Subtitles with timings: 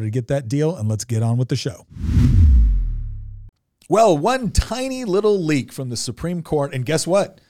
[0.00, 1.86] to get that deal, and let's get on with the show.
[3.88, 7.40] Well, one tiny little leak from the Supreme Court, and guess what?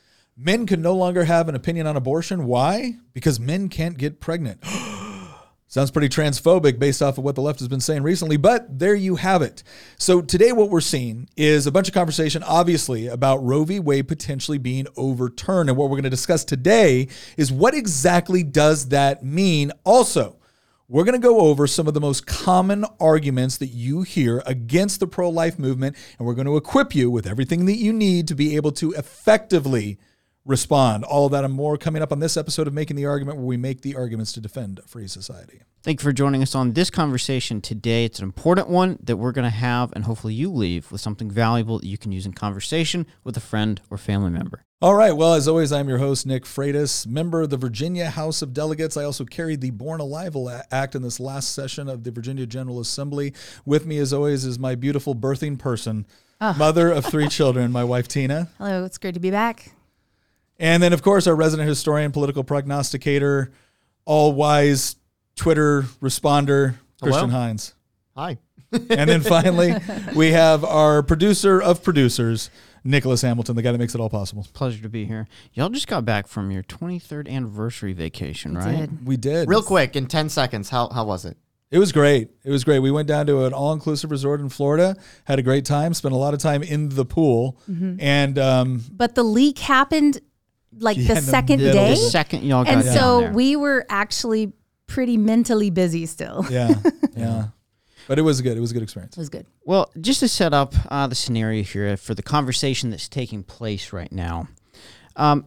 [0.42, 2.46] Men can no longer have an opinion on abortion.
[2.46, 2.94] Why?
[3.12, 4.64] Because men can't get pregnant.
[5.66, 8.94] Sounds pretty transphobic based off of what the left has been saying recently, but there
[8.94, 9.62] you have it.
[9.98, 13.78] So, today, what we're seeing is a bunch of conversation, obviously, about Roe v.
[13.78, 15.68] Wade potentially being overturned.
[15.68, 19.70] And what we're going to discuss today is what exactly does that mean?
[19.84, 20.39] Also,
[20.91, 24.98] we're going to go over some of the most common arguments that you hear against
[24.98, 28.27] the pro life movement, and we're going to equip you with everything that you need
[28.27, 29.98] to be able to effectively
[30.44, 31.05] respond.
[31.05, 33.47] All of that and more coming up on this episode of Making the Argument, where
[33.47, 35.60] we make the arguments to defend a free society.
[35.84, 38.04] Thank you for joining us on this conversation today.
[38.04, 41.30] It's an important one that we're going to have, and hopefully, you leave with something
[41.30, 44.64] valuable that you can use in conversation with a friend or family member.
[44.82, 45.12] All right.
[45.14, 48.96] Well, as always, I'm your host, Nick Freitas, member of the Virginia House of Delegates.
[48.96, 50.34] I also carried the Born Alive
[50.70, 53.34] Act in this last session of the Virginia General Assembly.
[53.66, 56.06] With me, as always, is my beautiful birthing person,
[56.40, 56.54] oh.
[56.54, 58.48] mother of three children, my wife, Tina.
[58.56, 58.86] Hello.
[58.86, 59.70] It's great to be back.
[60.58, 63.52] And then, of course, our resident historian, political prognosticator,
[64.06, 64.96] all wise
[65.36, 67.42] Twitter responder, Christian Hello?
[67.42, 67.74] Hines.
[68.16, 68.38] Hi.
[68.72, 69.74] and then finally,
[70.14, 72.48] we have our producer of producers,
[72.84, 74.46] Nicholas Hamilton, the guy that makes it all possible.
[74.52, 75.28] Pleasure to be here.
[75.52, 78.80] Y'all just got back from your 23rd anniversary vacation, right?
[78.80, 79.06] Did.
[79.06, 79.48] We did.
[79.48, 81.36] Real quick, in 10 seconds, how, how was it?
[81.70, 82.30] It was great.
[82.42, 82.80] It was great.
[82.80, 86.12] We went down to an all inclusive resort in Florida, had a great time, spent
[86.12, 87.60] a lot of time in the pool.
[87.70, 88.00] Mm-hmm.
[88.00, 90.20] And, um, but the leak happened
[90.78, 91.90] like yeah, the second the day.
[91.90, 94.52] The second y'all got And so we were actually
[94.86, 96.44] pretty mentally busy still.
[96.50, 96.74] Yeah.
[97.16, 97.48] Yeah.
[98.09, 98.56] But it was good.
[98.56, 99.16] It was a good experience.
[99.16, 99.47] It was good.
[99.65, 103.93] Well, just to set up uh, the scenario here for the conversation that's taking place
[103.93, 104.49] right now,
[105.16, 105.47] um,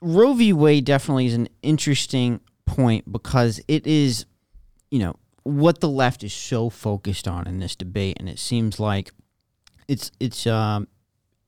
[0.00, 0.52] Roe v.
[0.52, 4.24] Wade definitely is an interesting point because it is,
[4.90, 8.78] you know, what the left is so focused on in this debate, and it seems
[8.78, 9.12] like
[9.88, 10.88] it's it's um,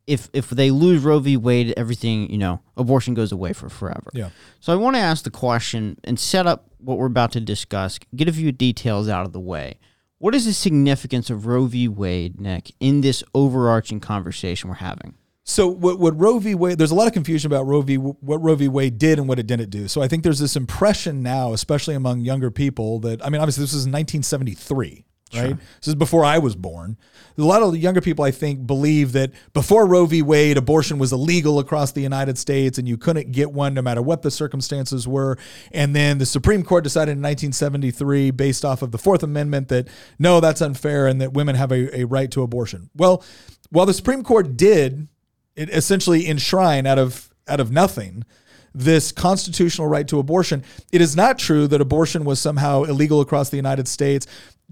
[0.07, 1.37] if if they lose Roe v.
[1.37, 4.11] Wade, everything you know, abortion goes away for forever.
[4.13, 4.31] Yeah.
[4.61, 7.99] So I want to ask the question and set up what we're about to discuss.
[8.15, 9.79] Get a few details out of the way.
[10.23, 11.89] What is the significance of Roe v.
[11.89, 15.15] Wade, Nick, in this overarching conversation we're having?
[15.43, 16.55] So what, what Roe v.
[16.55, 17.97] Wade, there's a lot of confusion about Roe v.
[17.97, 18.69] what Roe v.
[18.69, 19.89] Wade did and what it didn't do.
[19.89, 23.65] So I think there's this impression now, especially among younger people, that I mean, obviously
[23.65, 25.49] this was 1973, right?
[25.49, 25.59] Sure.
[25.81, 26.97] This is before I was born.
[27.39, 30.21] A lot of younger people, I think, believe that before Roe v.
[30.21, 34.03] Wade, abortion was illegal across the United States and you couldn't get one no matter
[34.03, 35.39] what the circumstances were.
[35.73, 39.89] And then the Supreme Court decided in 1973, based off of the Fourth Amendment, that
[40.19, 42.91] no, that's unfair and that women have a, a right to abortion.
[42.95, 43.25] Well,
[43.71, 45.09] while the Supreme Court did
[45.57, 48.25] it essentially enshrine out of out of nothing
[48.75, 50.65] this constitutional right to abortion.
[50.93, 54.27] It is not true that abortion was somehow illegal across the United States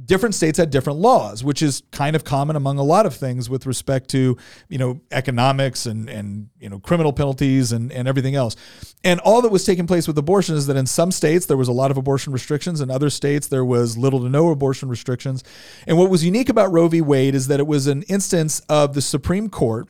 [0.05, 3.51] different states had different laws, which is kind of common among a lot of things
[3.51, 4.37] with respect to,
[4.69, 8.57] you know, economics and and you know criminal penalties and, and everything else.
[9.05, 11.69] And all that was taking place with abortion is that in some states there was
[11.69, 15.45] a lot of abortion restrictions, in other states there was little to no abortion restrictions.
[15.87, 17.01] And what was unique about Roe v.
[17.01, 19.89] Wade is that it was an instance of the Supreme Court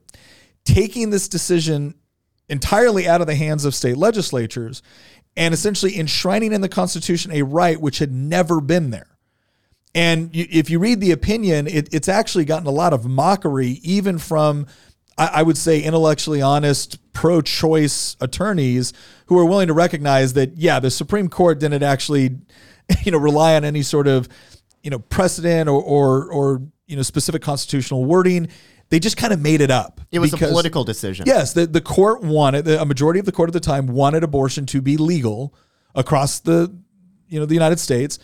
[0.64, 1.94] taking this decision
[2.49, 4.82] entirely out of the hands of state legislatures
[5.37, 9.06] and essentially enshrining in the Constitution a right which had never been there.
[9.94, 13.81] And you, if you read the opinion, it, it's actually gotten a lot of mockery,
[13.82, 14.66] even from,
[15.19, 18.92] I, I would say, intellectually honest pro choice attorneys
[19.26, 22.38] who are willing to recognize that, yeah, the Supreme Court didn't actually,
[23.04, 24.28] you know, rely on any sort of,
[24.82, 28.48] you know, precedent or, or, or you know, specific constitutional wording.
[28.90, 30.00] They just kind of made it up.
[30.10, 31.25] It was because, a political decision.
[31.26, 34.66] Yes, the, the court wanted, a majority of the court at the time wanted abortion
[34.66, 35.54] to be legal
[35.94, 36.76] across the,
[37.28, 38.19] you know, the United States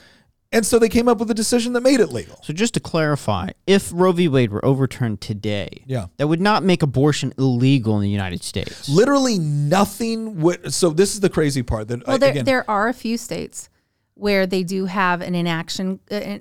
[0.53, 2.39] And so they came up with a decision that made it legal.
[2.43, 4.29] So just to clarify, if Roe v.
[4.29, 6.07] Wade were overturned today, Yeah.
[6.19, 8.89] that would not make abortion illegal in the United States.
[8.89, 10.73] Literally nothing would.
[10.73, 13.19] So this is the crazy part that Well, I- there, again, there are a few
[13.19, 13.69] states
[14.15, 16.01] where they do have an inaction.
[16.11, 16.39] Uh, uh,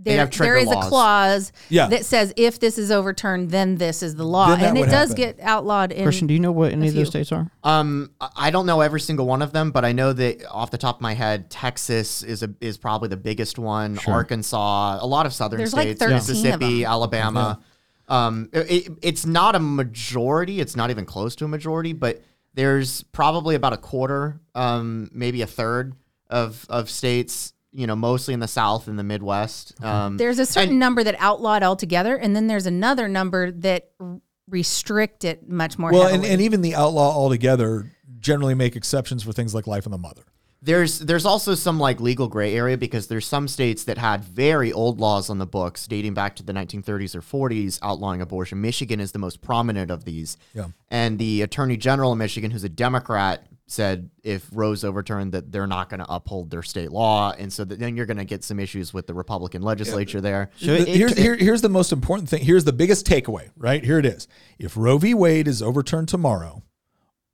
[0.00, 0.86] there, have there is laws.
[0.86, 1.88] a clause Yeah.
[1.88, 5.16] that says if this is overturned, then this is the law, and it does happen.
[5.16, 6.04] get outlawed in.
[6.04, 7.50] Christian, do you know what any of those states are?
[7.64, 10.70] Um, I- I don't know every single one of them, but I know that off
[10.70, 13.98] the top of my head, Texas is a, is probably the biggest one.
[14.06, 16.90] Arkansas, a lot of southern There's states, 13 of Mississippi, them.
[16.90, 17.60] Alabama.
[18.08, 20.60] Um, it, it's not a majority.
[20.60, 22.22] It's not even close to a majority, but
[22.54, 25.94] there's probably about a quarter, um, maybe a third
[26.30, 27.52] of of states.
[27.72, 29.82] You know, mostly in the South and the Midwest.
[29.84, 34.20] Um, There's a certain number that outlawed altogether, and then there's another number that r-
[34.48, 39.32] restrict it much more well, and, and even the outlaw altogether generally make exceptions for
[39.32, 40.22] things like life and the mother.
[40.60, 44.72] There's there's also some like legal gray area because there's some states that had very
[44.72, 48.60] old laws on the books dating back to the 1930s or 40s outlawing abortion.
[48.60, 50.36] Michigan is the most prominent of these.
[50.54, 50.68] Yeah.
[50.90, 55.66] And the attorney general in Michigan, who's a Democrat, said if Roe's overturned that they're
[55.66, 58.42] not going to uphold their state law, and so that then you're going to get
[58.42, 60.50] some issues with the Republican legislature there.
[60.56, 62.42] So The- it- here's, it- here, here's the most important thing.
[62.44, 63.84] Here's the biggest takeaway, right?
[63.84, 64.26] Here it is.
[64.58, 65.12] If Roe v.
[65.14, 66.62] Wade is overturned tomorrow,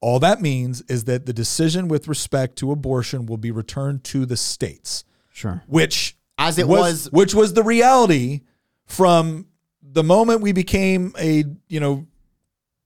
[0.01, 4.27] all that means is that the decision with respect to abortion will be returned to
[4.27, 5.63] the states, Sure.
[5.69, 8.41] which As it was- which was the reality
[8.87, 9.47] from
[9.83, 12.07] the moment we became a you know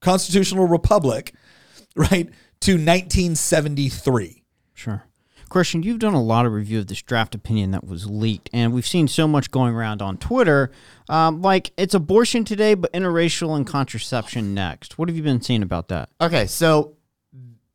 [0.00, 1.34] constitutional republic,
[1.96, 2.28] right,
[2.60, 4.42] to 1973.
[4.74, 5.04] Sure.
[5.48, 8.72] Christian, you've done a lot of review of this draft opinion that was leaked, and
[8.72, 10.70] we've seen so much going around on Twitter.
[11.08, 14.98] Um, like, it's abortion today, but interracial and contraception next.
[14.98, 16.10] What have you been seeing about that?
[16.20, 16.96] Okay, so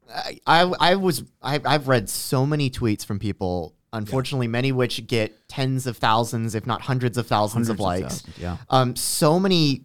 [0.07, 3.74] I I, I was I, I've read so many tweets from people.
[3.91, 8.03] Unfortunately, many which get tens of thousands, if not hundreds of thousands of Hundreds of
[8.12, 8.21] likes.
[8.21, 8.57] thousands, yeah.
[8.69, 9.83] Um, so many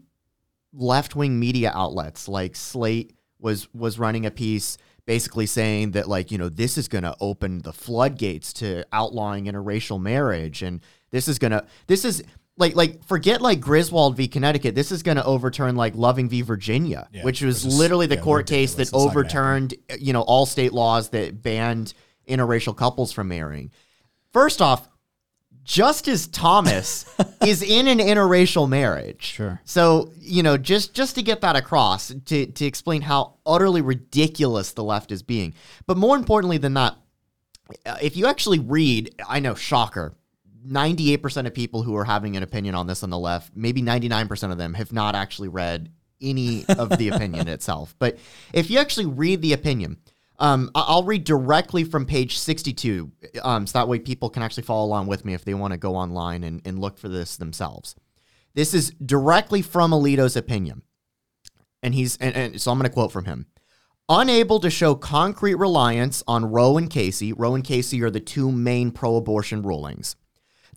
[0.74, 4.76] left wing media outlets like Slate was was running a piece
[5.08, 9.46] basically saying that like you know this is going to open the floodgates to outlawing
[9.46, 12.22] interracial marriage and this is going to this is
[12.58, 14.28] like like forget like Griswold v.
[14.28, 14.74] Connecticut.
[14.74, 16.42] This is going to overturn like Loving v.
[16.42, 19.18] Virginia Yeah, which was literally the yeah, court case that It's not gonna happen.
[19.18, 21.94] overturned you know all state laws that banned
[22.28, 23.70] interracial couples from marrying.
[24.34, 24.90] First off
[25.68, 27.04] Justice Thomas
[27.46, 29.22] is in an interracial marriage.
[29.22, 29.60] Sure.
[29.64, 34.72] So, you know, just just to get that across, to to explain how utterly ridiculous
[34.72, 35.52] the left is being.
[35.86, 36.96] But more importantly than that,
[37.84, 40.16] uh, if you actually read, I know, shocker,
[40.66, 44.50] 98% of people who are having an opinion on this on the left, maybe 99%
[44.50, 47.94] of them have not actually read any of the opinion itself.
[47.98, 48.16] But
[48.54, 49.98] if you actually read the opinion,
[50.38, 53.10] um, I'll read directly from page 62,
[53.42, 55.78] um, so that way people can actually follow along with me if they want to
[55.78, 57.96] go online and, and look for this themselves.
[58.54, 60.82] This is directly from Alito's opinion.
[61.82, 63.46] And he's, and, and so I'm going to quote from him.
[64.08, 68.50] Unable to show concrete reliance on Roe and Casey, Roe and Casey are the two
[68.50, 70.16] main pro abortion rulings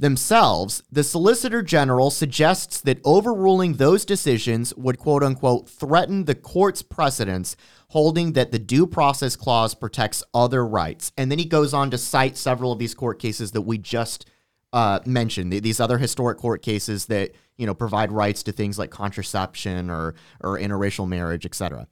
[0.02, 6.82] themselves, the Solicitor General suggests that overruling those decisions would quote unquote threaten the court's
[6.82, 7.56] precedents,
[7.92, 11.12] holding that the due process clause protects other rights.
[11.18, 14.26] And then he goes on to cite several of these court cases that we just
[14.72, 18.90] uh, mentioned, these other historic court cases that you know provide rights to things like
[18.92, 21.86] contraception or or interracial marriage, etc.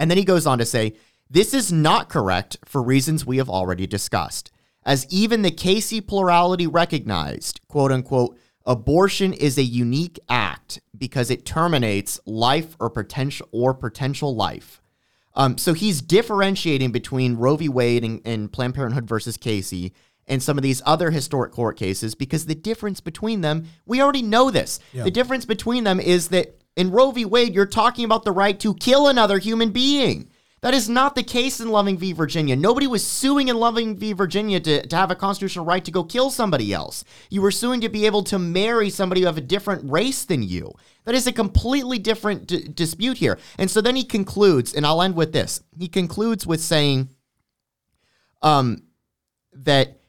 [0.00, 0.94] And then he goes on to say,
[1.30, 4.50] this is not correct for reasons we have already discussed.
[4.84, 8.36] As even the Casey plurality recognized, quote unquote,
[8.66, 14.80] abortion is a unique act because it terminates life or potential or potential life.
[15.34, 17.68] Um, so he's differentiating between Roe v.
[17.68, 19.92] Wade and, and Planned Parenthood versus Casey
[20.26, 24.22] and some of these other historic court cases because the difference between them, we already
[24.22, 24.80] know this.
[25.04, 27.24] The difference between them is that in Roe v.
[27.24, 30.30] Wade, you're talking about the right to kill another human being.
[30.64, 32.14] That is not the case in Loving v.
[32.14, 32.56] Virginia.
[32.56, 34.14] Nobody was suing in Loving v.
[34.14, 37.04] Virginia to, to have a constitutional right to go kill somebody else.
[37.28, 40.72] You were suing to be able to marry somebody of a different race than you.
[41.04, 43.38] That is a completely different d- dispute here.
[43.58, 45.62] And so then he concludes, and I'll end with this.
[45.78, 47.10] He concludes with saying
[48.40, 48.84] um,
[49.52, 50.00] that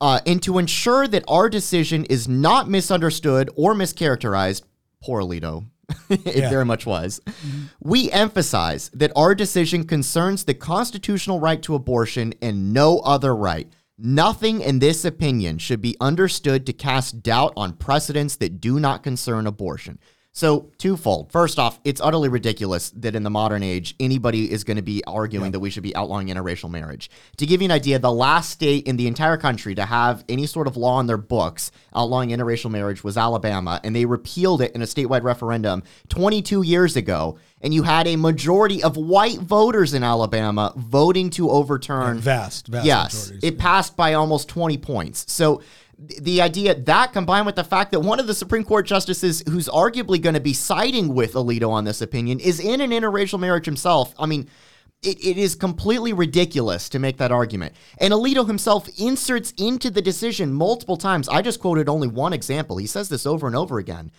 [0.00, 4.62] uh, and to ensure that our decision is not misunderstood or mischaracterized,
[5.02, 5.66] poor Alito,
[6.10, 6.50] it Yeah.
[6.50, 7.62] very much was, mm-hmm.
[7.80, 13.68] we emphasize that our decision concerns the constitutional right to abortion and no other right.
[13.96, 19.02] Nothing in this opinion should be understood to cast doubt on precedents that do not
[19.04, 19.98] concern abortion.
[20.36, 21.30] So, twofold.
[21.30, 25.00] First off, it's utterly ridiculous that in the modern age, anybody is going to be
[25.06, 27.08] arguing that we should be outlawing interracial marriage.
[27.36, 30.46] To give you an idea, the last state in the entire country to have any
[30.46, 34.72] sort of law in their books outlawing interracial marriage was Alabama, and they repealed it
[34.72, 37.38] in a statewide referendum 22 years ago.
[37.60, 42.18] And you had a majority of white voters in Alabama voting to overturn.
[42.18, 45.32] Vast, vast yes, it passed by almost 20 points.
[45.32, 45.62] So
[45.98, 49.68] the idea that combined with the fact that one of the Supreme Court justices who's
[49.68, 53.66] arguably going to be siding with Alito on this opinion is in an interracial marriage
[53.66, 54.14] himself.
[54.18, 54.48] I mean,
[55.02, 57.74] it, it is completely ridiculous to make that argument.
[57.98, 61.28] And Alito himself inserts into the decision multiple times.
[61.28, 62.78] I just quoted only one example.
[62.78, 64.10] He says this over and over again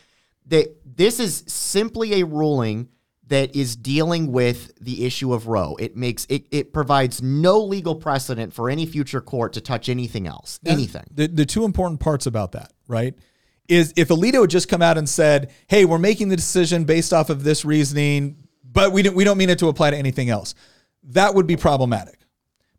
[0.47, 2.89] that this is simply a ruling
[3.27, 5.75] that is dealing with the issue of Roe.
[5.79, 10.27] It makes it it provides no legal precedent for any future court to touch anything
[10.27, 10.59] else.
[10.65, 11.05] Anything.
[11.11, 13.15] The, the two important parts about that, right,
[13.67, 17.13] is if Alito had just come out and said, "Hey, we're making the decision based
[17.13, 20.29] off of this reasoning, but we don't we don't mean it to apply to anything
[20.29, 20.53] else,"
[21.03, 22.19] that would be problematic.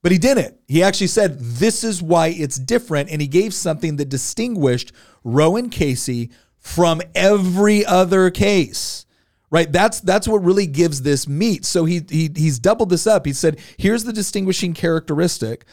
[0.02, 0.56] But he didn't.
[0.68, 4.92] He actually said, "This is why it's different," and he gave something that distinguished
[5.24, 9.05] Roe and Casey from every other case.
[9.48, 11.64] Right, that's that's what really gives this meat.
[11.64, 13.26] So he he he's doubled this up.
[13.26, 15.64] He said, "Here's the distinguishing characteristic."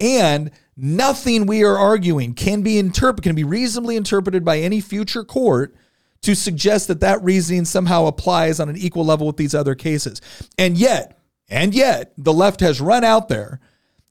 [0.00, 5.24] And nothing we are arguing can be interpret can be reasonably interpreted by any future
[5.24, 5.76] court
[6.22, 10.20] to suggest that that reasoning somehow applies on an equal level with these other cases.
[10.58, 11.18] And yet,
[11.48, 13.60] and yet, the left has run out there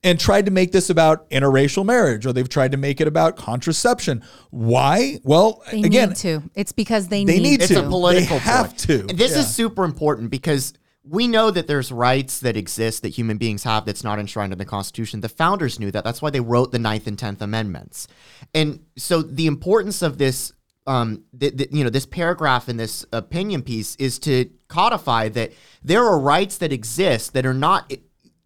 [0.04, 3.36] and tried to make this about interracial marriage or they've tried to make it about
[3.36, 4.24] contraception.
[4.50, 5.20] Why?
[5.24, 6.44] Well, They again, need to.
[6.56, 7.86] It's because they, they need need, It's to.
[7.86, 8.80] a political They have point.
[8.80, 9.00] to.
[9.10, 9.40] And this Yeah.
[9.40, 13.84] is super important because we know that there's rights that exist that human beings have
[13.86, 15.22] that's not enshrined in the Constitution.
[15.22, 16.04] The founders knew that.
[16.04, 18.08] That's why they wrote the Ninth and Tenth Amendments.
[18.54, 20.54] And so the importance of this,
[20.88, 25.52] um, th- th- you know, this paragraph in this opinion piece is to codify that
[25.84, 28.00] there are rights that exist that are not i-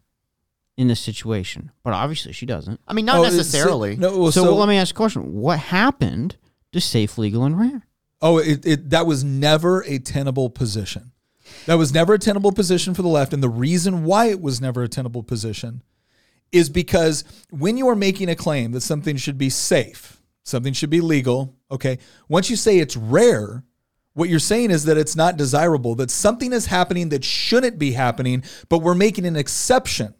[0.76, 1.70] in this situation.
[1.82, 2.80] But obviously she doesn't.
[2.86, 3.96] I mean, not Oh, it's- necessarily.
[3.96, 5.32] No, well, so, so, let me ask a question.
[5.34, 6.36] What happened
[6.72, 7.86] to safe, legal, and rare?
[8.20, 11.12] Oh, it, it that was never a tenable position.
[11.66, 14.60] That was never a tenable position for the left, and the reason why it was
[14.60, 15.82] never a tenable position
[16.52, 20.90] is because when you are making a claim that something should be safe, something should
[20.90, 23.64] be legal, okay, once you say it's rare,
[24.18, 27.92] what you're saying is that it's not desirable, that something is happening that shouldn't be
[27.92, 30.12] happening, but we're making an exception.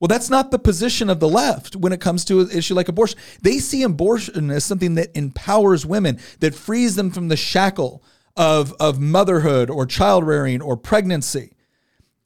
[0.00, 2.88] Well, that's not the position of the left when it comes to an issue like
[2.88, 3.18] abortion.
[3.42, 8.02] They see abortion as something that empowers women, that frees them from the shackle
[8.36, 11.52] of, of motherhood or child rearing or pregnancy.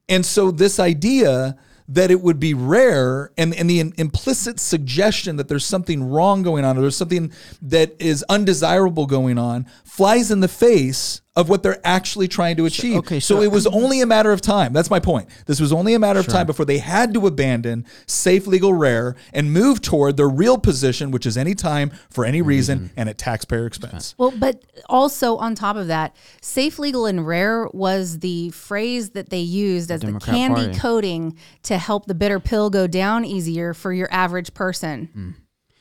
[0.08, 1.56] And so, this idea
[1.90, 6.64] that it would be rare and, and the implicit suggestion that there's something wrong going
[6.64, 11.62] on or there's something that is undesirable going on flies in the face of what
[11.62, 12.96] they're actually trying to achieve.
[12.98, 14.72] okay, so, so- it was only a matter of time.
[14.72, 15.28] That's my point.
[15.46, 19.14] This was only a matter of time before they had to abandon safe, legal, rare
[19.32, 22.48] and move toward their real position, which is any time for any mm-hmm.
[22.48, 24.14] reason and at taxpayer expense.
[24.18, 29.30] Well, but also on top of that, safe, legal, and rare was the phrase that
[29.30, 30.78] they used as the, Democrat candy Party.
[30.78, 35.08] coating to help the bitter pill go down easier for your average person.
[35.16, 35.34] Mm.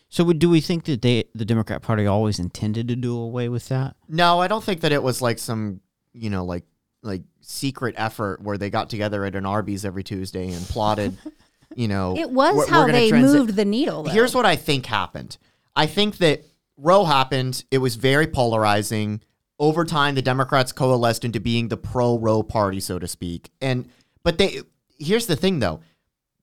[0.10, 3.48] So would, do we think that they, the Democrat Party always intended to do away
[3.48, 3.96] with that?
[4.08, 5.82] No, I don't think that it was like some,
[6.14, 6.64] you know, like
[7.02, 11.18] like secret effort where they got together at an Arby's every Tuesday and plotted,
[11.76, 12.18] you know.
[12.18, 14.04] It was we're- how we're they transi- moved the needle.
[14.04, 14.12] Though.
[14.12, 15.38] Here's what I think happened.
[15.76, 16.44] I think that
[16.76, 17.64] Roe happened.
[17.72, 19.22] It was very polarizing.
[19.60, 23.50] Over time, the Democrats coalesced into being the pro-Roe party, so to speak.
[23.62, 23.90] And
[24.24, 24.62] but they
[24.98, 25.82] here's the thing though.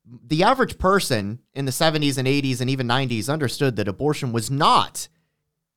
[0.07, 4.51] The average person in the 70s and 80s and even 90s understood that abortion was
[4.51, 5.09] not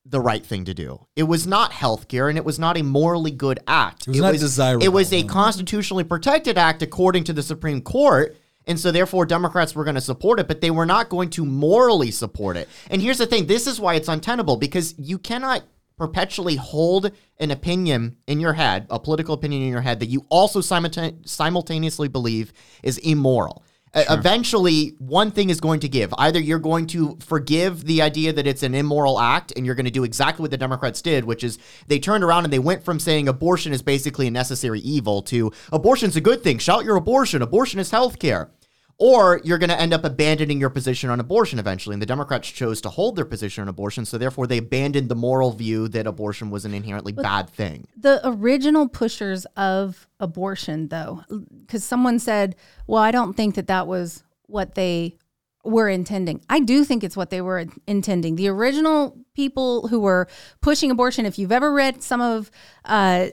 [0.05, 1.05] the right thing to do.
[1.15, 4.07] It was not healthcare and it was not a morally good act.
[4.07, 8.37] It was not desirable, It was a constitutionally protected act according to the Supreme Court.
[8.65, 11.45] And so therefore Democrats were going to support it, but they were not going to
[11.45, 12.69] morally support it.
[12.89, 15.63] And here's the thing, this is why it's untenable because you cannot
[15.97, 20.25] perpetually hold an opinion in your head, a political opinion in your head that you
[20.29, 23.63] also simultaneously believe is immoral.
[23.93, 26.13] Uh, Eventually, one thing is going to give.
[26.17, 29.85] Either you're going to forgive the idea that it's an immoral act and you're going
[29.85, 32.83] to do exactly what the Democrats did, which is they turned around and they went
[32.83, 36.59] from saying abortion is basically a necessary evil to abortion's a good thing.
[36.59, 37.41] Shout your abortion.
[37.41, 38.51] Abortion is health care.
[39.01, 41.93] Or you're going to end up abandoning your position on abortion eventually.
[41.93, 45.15] And the Democrats chose to hold their position on abortion, so therefore they abandoned the
[45.15, 47.87] moral view that abortion was an inherently bad thing.
[47.97, 51.23] the original pushers of abortion though
[51.65, 52.55] because someone said
[52.87, 55.15] well i don't think that that was what they
[55.63, 60.27] were intending i do think it's what they were intending the original people who were
[60.61, 62.51] pushing abortion if you've ever read some of
[62.85, 63.27] uh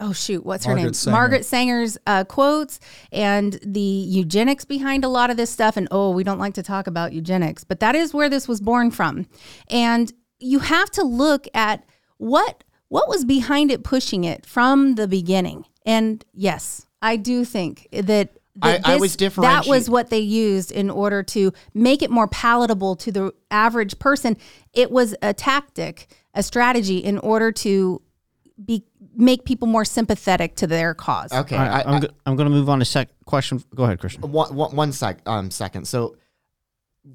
[0.00, 0.44] oh shoot.
[0.44, 0.92] What's her name?
[0.92, 1.12] Sanger.
[1.12, 2.80] margaret sanger's uh, quotes
[3.12, 5.76] and the eugenics behind a lot of this stuff.
[5.76, 8.60] And oh we don't like to talk about eugenics but that is where this was
[8.60, 9.26] born from.
[9.68, 11.84] And you have to look at
[12.18, 15.64] what what was behind it pushing it from the beginning.
[15.86, 20.72] And yes i do think that that I- I was that was what they used
[20.72, 24.36] in order to make it more palatable to the average person.
[24.74, 28.02] It was a tactic a strategy in order to
[28.62, 28.84] be
[29.16, 32.48] make people more sympathetic to their cause Okay, All right, I- I'm, go- I'm going
[32.48, 33.62] to move on to sec question.
[33.74, 34.22] Go ahead, Christian.
[34.30, 35.86] one, one, one sec, um, second.
[35.86, 36.16] So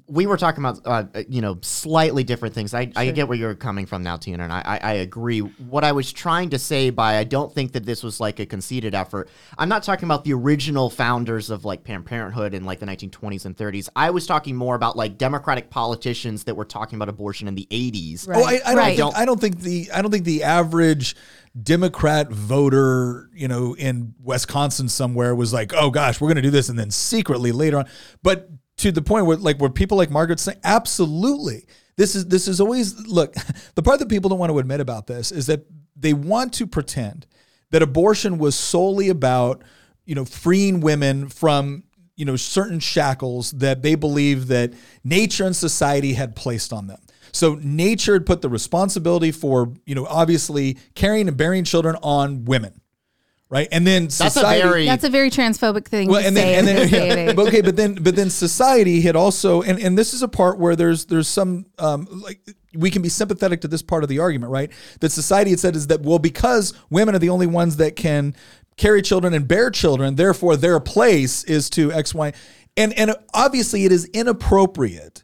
[0.08, 2.74] we were talking about, uh, you know, slightly different things.
[2.74, 5.38] I, I get where you're coming from now, Tina, and I, I, I agree.
[5.38, 8.46] What I was trying to say by I don't think that this was like a
[8.46, 9.28] conceited effort.
[9.56, 13.46] I'm not talking about the original founders of like Planned Parenthood in like the 1920s
[13.46, 13.88] and 30s.
[13.94, 17.68] I was talking more about like Democratic politicians that were talking about abortion in the
[17.70, 18.26] 80s.
[18.26, 18.38] Right.
[18.38, 18.96] Oh, I, I don't Right.
[18.98, 21.14] think I don't think the I don't think the average
[21.62, 26.50] Democrat voter, you know, in Wisconsin somewhere was like, oh gosh, we're going to do
[26.50, 27.86] this, and then secretly later on.
[28.22, 32.46] But to the point where, like, where people like Margaret say, absolutely, this is this
[32.48, 33.34] is always look.
[33.74, 36.66] The part that people don't want to admit about this is that they want to
[36.66, 37.26] pretend
[37.70, 39.62] that abortion was solely about,
[40.06, 41.84] you know, freeing women from
[42.16, 44.72] you know certain shackles that they believe that
[45.04, 47.00] nature and society had placed on them.
[47.36, 52.44] So nature had put the responsibility for you know obviously carrying and bearing children on
[52.44, 52.80] women,
[53.48, 53.68] right?
[53.70, 56.58] And then That's a very that's a very transphobic thing well, to and say then
[56.58, 57.36] and then this day and age.
[57.36, 60.58] but okay, but then but then society had also and and this is a part
[60.58, 62.40] where there's there's some um like
[62.74, 64.70] we can be sympathetic to this part of the argument, right?
[65.00, 68.34] That society had said is that well because women are the only ones that can
[68.76, 72.32] carry children and bear children, therefore their place is to X Y,
[72.76, 75.22] and and obviously it is inappropriate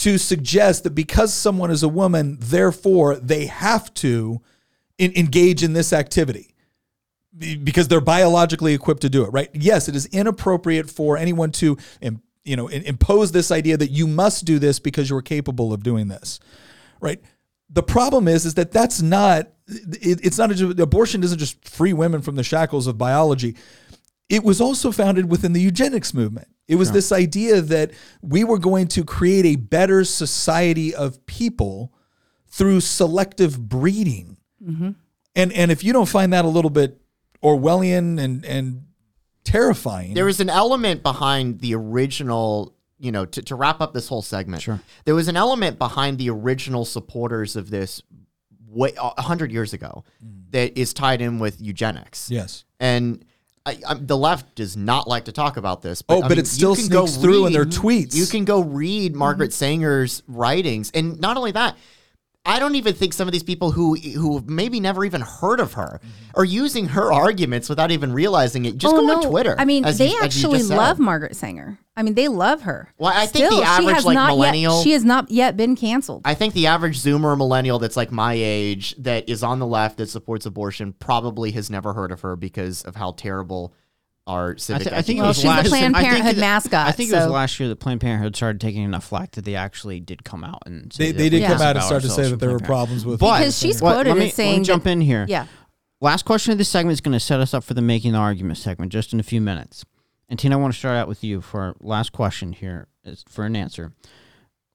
[0.00, 4.40] to suggest that because someone is a woman, therefore they have to
[4.96, 6.54] in, engage in this activity
[7.38, 9.50] because they're biologically equipped to do it, right?
[9.52, 11.76] Yes, it is inappropriate for anyone to,
[12.44, 16.08] you know, impose this idea that you must do this because you're capable of doing
[16.08, 16.40] this,
[17.00, 17.20] right?
[17.68, 22.22] The problem is, is that that's not it's not a, abortion doesn't just free women
[22.22, 23.54] from the shackles of biology.
[24.30, 26.48] It was also founded within the eugenics movement.
[26.70, 27.90] It was this idea that
[28.22, 31.92] we were going to create a better society of people
[32.46, 34.36] through selective breeding.
[34.64, 34.90] Mm-hmm.
[35.34, 37.00] And and if you don't find that a little bit
[37.42, 38.84] Orwellian and and
[39.42, 44.06] terrifying, there was an element behind the original you know to, to wrap up this
[44.06, 44.78] whole segment sure.
[45.06, 48.02] there was an element behind the original supporters of this
[48.68, 50.42] way a hundred years ago mm.
[50.50, 52.30] that is tied in with eugenics.
[52.30, 52.64] Yes.
[52.78, 53.24] and
[53.66, 56.02] I, I, the left does not like to talk about this.
[56.02, 58.14] But Oh, I but mean, it still sneaks through in their tweets.
[58.14, 59.52] You can go read Margaret mm-hmm.
[59.54, 61.76] Sanger's writings, and not only that,
[62.46, 65.74] I don't even think some of these people who who maybe never even heard of
[65.74, 66.00] her
[66.34, 68.78] are using her arguments without even realizing it.
[68.78, 69.22] Just Oh, go on.
[69.22, 69.54] Twitter.
[69.58, 71.78] I mean, they you- actually love Margaret Sanger.
[71.96, 72.88] I mean, they love her.
[72.96, 75.30] Well, I think the Still, she average, has like, not millennial- Yet, she has not
[75.30, 76.22] yet been canceled.
[76.24, 79.98] I think the average Zoomer millennial that's like my age that is on the left
[79.98, 83.74] that supports abortion probably has never heard of her because of how terrible
[84.26, 84.88] our I, civic.
[84.88, 87.10] thi- I think it Well, was she's the last, Planned Parenthood it- mascot, I think
[87.10, 90.24] it was last year that Planned Parenthood started taking enough flack that they actually did
[90.24, 91.48] come out and say They, they did Yeah.
[91.52, 93.20] come out and start to say that there were problems with.
[93.20, 95.26] But Because she's What- quoted let me, as let me jump that- in here.
[95.28, 95.46] Yeah.
[96.02, 98.18] Last question of this segment is going to set us up for the making the
[98.18, 99.84] argument segment just in a few minutes.
[100.28, 103.24] And Tina, I want to start out with you for our last question here is
[103.28, 103.92] for an answer.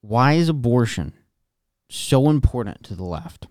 [0.01, 1.13] Why is abortion
[1.89, 3.47] so important to the left?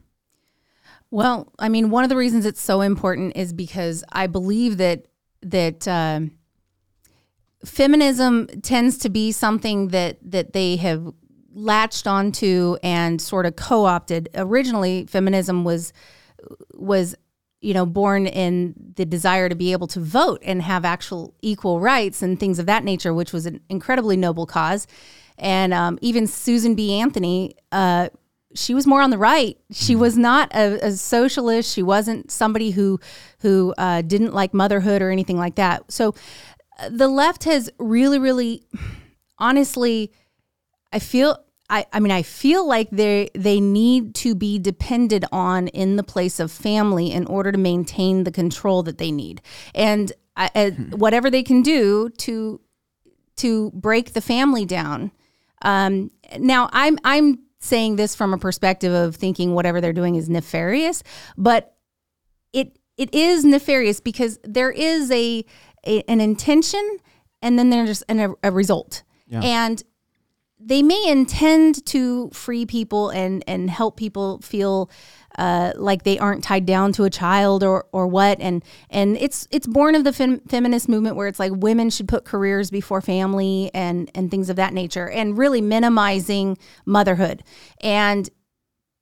[1.11, 5.07] Well, I mean, one of the reasons it's so important is because I believe that
[5.51, 6.33] that um,
[7.65, 11.13] feminism tends to be something that that they have
[11.53, 14.29] latched onto and sort of co-opted.
[14.35, 15.93] Originally, feminism was
[16.75, 17.15] was
[17.61, 21.81] you know born in the desire to be able to vote and have actual equal
[21.81, 24.87] rights and things of that nature, which was an incredibly noble cause.
[25.37, 26.93] And um, even Susan B.
[27.01, 28.09] Anthony, uh,
[28.55, 29.59] she was more on the right.
[29.71, 31.73] She was not a, a socialist.
[31.73, 33.01] She wasn't somebody who
[33.41, 35.91] who uh, didn't like motherhood or anything like that.
[35.91, 36.15] So
[36.79, 38.63] uh, the left has really, really,
[39.39, 40.13] honestly,
[40.93, 41.39] I feel.
[41.71, 46.03] I, I mean, I feel like they they need to be depended on in the
[46.03, 49.41] place of family in order to maintain the control that they need,
[49.75, 52.61] and I, uh, whatever they can do to
[53.37, 55.11] to break the family down.
[55.63, 60.29] Um, now, I'm I'm saying this from a perspective of thinking whatever they're doing is
[60.29, 61.03] nefarious,
[61.37, 61.75] but
[62.53, 65.45] it it is nefarious because there is a,
[65.87, 66.99] a an intention
[67.43, 69.03] and then there's an, a, a result.
[69.27, 69.41] Yeah.
[69.41, 69.83] And
[70.61, 74.91] they may intend to free people and and help people feel
[75.39, 78.41] uh, like they aren't tied down to a child or or what.
[78.41, 82.09] And and it's it's born of the fem- feminist movement where it's like women should
[82.09, 87.43] put careers before family and and things of that nature and really minimizing motherhood
[87.81, 88.29] and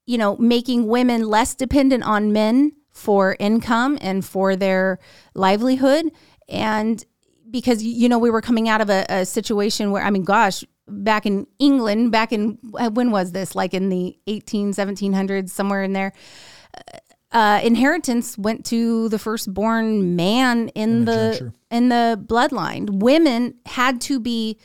[0.07, 4.99] you know making women less dependent on men for income and for their
[5.35, 6.07] livelihood.
[6.49, 7.05] And
[7.53, 10.65] because you know we were coming out of a, a situation where i mean gosh
[10.89, 13.55] back in england back in uh, when was this?
[13.55, 16.13] Like in the 18 1700s somewhere in there.
[17.31, 23.01] Uh, inheritance went to the firstborn man in the in the bloodline.
[23.01, 24.59] Women had to be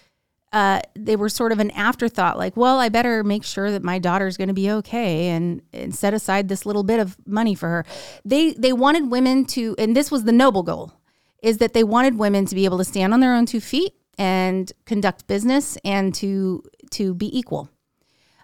[0.52, 4.00] uh, they were sort of an afterthought like well i better make sure that my
[4.00, 7.68] daughter's going to be okay and, and set aside this little bit of money for
[7.68, 7.86] her.
[8.24, 10.94] They they wanted women to and this was the noble goal
[11.42, 13.94] is that they wanted women to be able to stand on their own two feet
[14.18, 17.70] and conduct business and to to be equal.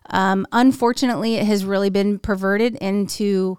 [0.10, 3.58] Um, unfortunately, it has really been perverted into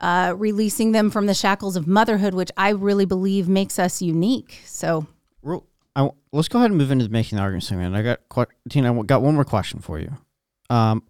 [0.00, 4.60] uh, releasing them from the shackles of motherhood, which I really believe makes us unique.
[4.66, 5.06] So,
[5.42, 7.96] Real- I, let's go ahead and move into the making the argument segment.
[7.96, 8.98] I got Tina.
[8.98, 10.12] I got one more question for you.
[10.68, 11.02] Um,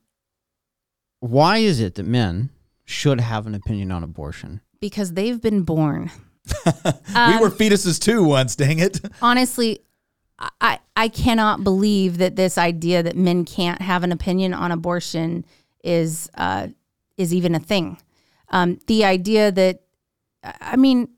[1.20, 2.50] why is it that men
[2.84, 4.60] should have an opinion on abortion?
[4.80, 6.10] because they've been born,
[6.66, 9.00] we were fetuses too once, dang it.
[9.22, 9.80] honestly,
[10.38, 15.44] I I cannot believe that this idea that men can't have an opinion on abortion
[15.82, 16.68] is uh,
[17.16, 17.98] is even a thing.
[18.50, 19.80] Um, the idea that
[20.60, 21.08] I mean,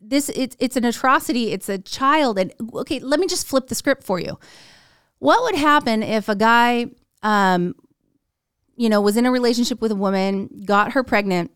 [0.00, 1.52] this it's it's an atrocity.
[1.52, 4.38] It's a child, and okay, let me just flip the script for you.
[5.18, 6.86] What would happen if a guy,
[7.22, 7.74] um,
[8.76, 11.50] you know, was in a relationship with a woman, got her pregnant,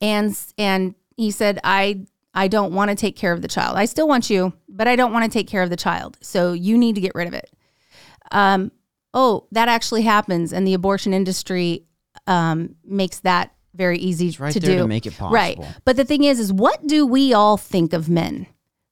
[0.00, 3.76] and and he said, "I I don't want to take care of the child.
[3.76, 6.18] I still want you, but I don't want to take care of the child.
[6.20, 7.50] So you need to get rid of it."
[8.32, 8.72] Um,
[9.12, 11.86] oh, that actually happens, and the abortion industry
[12.26, 14.82] um, makes that very easy right to there do.
[14.82, 15.34] to make it possible.
[15.34, 15.58] Right.
[15.84, 18.46] But the thing is, is what do we all think of men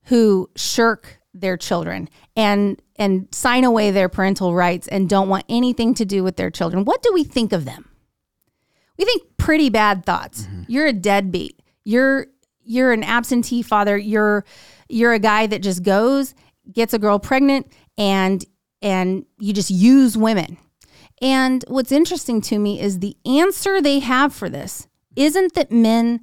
[0.05, 5.95] who shirk their children and and sign away their parental rights and don't want anything
[5.95, 6.85] to do with their children?
[6.85, 7.89] What do we think of them?
[8.99, 10.47] We think pretty bad thoughts.
[10.69, 11.63] You're a deadbeat.
[11.85, 12.27] You're
[12.73, 13.97] you're an absentee father.
[13.97, 14.45] You're
[14.89, 16.35] you're a guy that just goes,
[16.73, 18.45] gets a girl pregnant, and
[18.81, 20.59] and you just use women.
[21.21, 26.21] And what's interesting to me is the answer they have for this isn't that men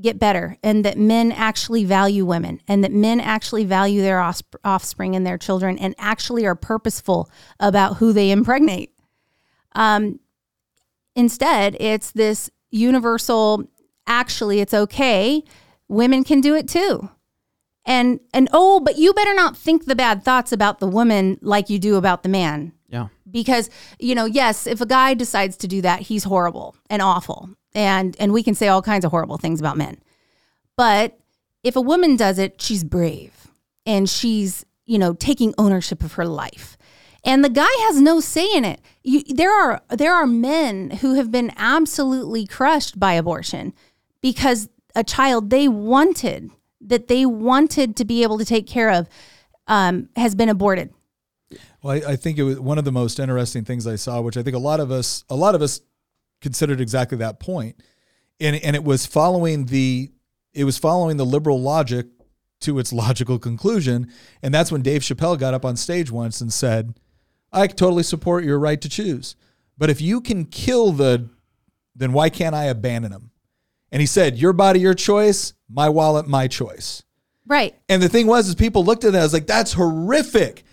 [0.00, 4.20] get better and that men actually value women and that men actually value their
[4.64, 7.30] offspring and their children and actually are purposeful
[7.60, 8.92] about who they impregnate.
[9.72, 10.18] Um,
[11.14, 13.64] instead, it's this universal,
[14.06, 15.44] actually, it's okay.
[15.88, 17.10] Women can do it too.
[17.86, 21.68] And and oh, but you better not think the bad thoughts about the woman like
[21.68, 22.72] you do about the man.
[22.88, 23.08] Yeah.
[23.28, 27.50] because you know yes if a guy decides to do that he's horrible and awful.
[27.74, 29.98] And and we can say all kinds of horrible things about men.
[30.76, 31.18] But
[31.64, 33.48] if a woman does it she's brave.
[33.84, 36.78] And she's you know taking ownership of her life.
[37.24, 38.80] And the guy has no say in it.
[39.02, 43.74] You, there are there are men who have been absolutely crushed by abortion
[44.20, 49.08] because a child they wanted that they wanted to be able to take care of
[49.66, 50.92] um, has been aborted.
[51.82, 54.36] Well, I, I think it was one of the most interesting things I saw, which
[54.36, 55.80] I think a lot of us, a lot of us,
[56.40, 57.80] considered exactly that point,
[58.40, 60.10] and and it was following the,
[60.52, 62.06] it was following the liberal logic
[62.60, 64.10] to its logical conclusion,
[64.42, 66.98] and that's when Dave Chappelle got up on stage once and said,
[67.52, 69.36] "I totally support your right to choose,
[69.78, 71.30] but if you can kill the,
[71.94, 73.30] then why can't I abandon him?"
[73.94, 75.54] And he said, "Your body, your choice.
[75.70, 77.02] My wallet, my choice."
[77.46, 80.64] right And the thing was, is people looked at that, I was like, that's horrific.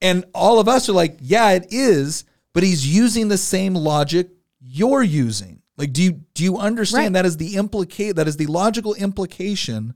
[0.00, 2.24] And all of us are like, yeah, it is.
[2.52, 4.28] but he's using the same logic
[4.60, 5.62] you're using.
[5.76, 7.22] Like, do you do you understand Right.
[7.22, 9.94] that is the implicate that is the logical implication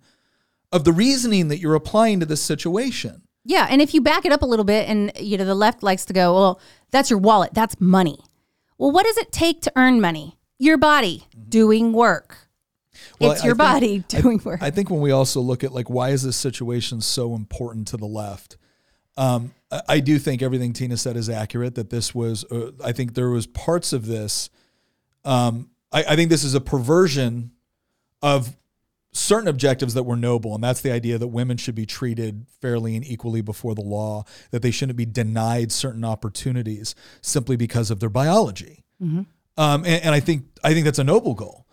[0.72, 3.22] of the reasoning that you're applying to this situation?
[3.44, 5.82] Yeah, and if you back it up a little bit, and you know the left
[5.82, 6.60] likes to go, well,
[6.90, 8.18] that's your wallet, that's money.
[8.78, 10.38] Well, what does it take to earn money?
[10.58, 11.48] Your body mm-hmm.
[11.50, 12.45] doing work.
[13.16, 13.24] Mm-hmm.
[13.24, 14.62] Well, it's I your think- body doing work.
[14.62, 17.96] I think when we also look at like why is this situation so important to
[17.96, 18.56] the left,
[19.16, 21.74] um, I, I do think everything Tina said is accurate.
[21.74, 24.50] That this was, uh, I think there was parts of this.
[25.24, 27.52] Um, I, I think this is a perversion
[28.22, 28.56] of
[29.12, 32.94] certain objectives that were noble, and that's the idea that women should be treated fairly
[32.96, 37.98] and equally before the law, that they shouldn't be denied certain opportunities simply because of
[37.98, 38.84] their biology.
[39.02, 39.26] Um,
[39.56, 41.65] and, and I think I think that's a noble goal.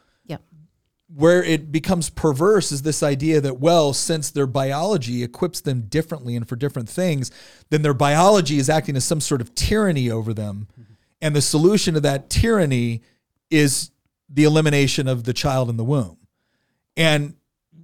[1.15, 6.36] Where it becomes perverse is this idea that well since their biology equips them differently
[6.36, 7.30] and for different things
[7.69, 10.67] then their biology is acting as some sort of tyranny over them.
[11.21, 13.02] And the solution to that tyranny
[13.49, 13.91] is
[14.28, 16.17] the elimination of the child in the womb.
[16.97, 17.36] And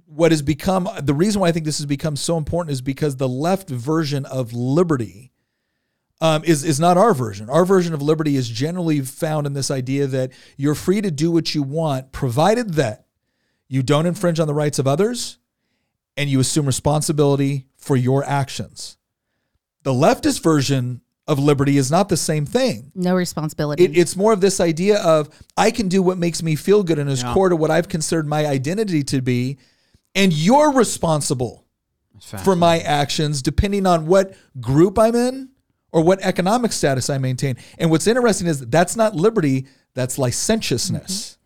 [0.06, 3.16] what has become the reason why i think this has become so important is because
[3.16, 5.30] the left version of liberty
[6.20, 7.48] um, is is not our version.
[7.48, 11.30] Our version of liberty is generally found in this idea that you're free to do
[11.30, 13.06] what you want, provided that
[13.70, 15.38] you don't infringe on the rights of others,
[16.16, 18.98] and you assume responsibility for your actions.
[19.84, 22.90] The leftist version of liberty is not the same thing.
[22.96, 23.84] No responsibility.
[23.84, 26.98] It, it's more of this idea of I can do what makes me feel good
[26.98, 27.32] and is Yeah.
[27.32, 29.58] core to what I've considered my identity to be,
[30.16, 31.64] and you're responsible
[32.42, 35.50] for my actions depending on what group I'm in
[35.92, 37.56] or what economic status I maintain.
[37.78, 41.12] And what's interesting is that that's not liberty, that's licentiousness.
[41.30, 41.39] Mm-hmm.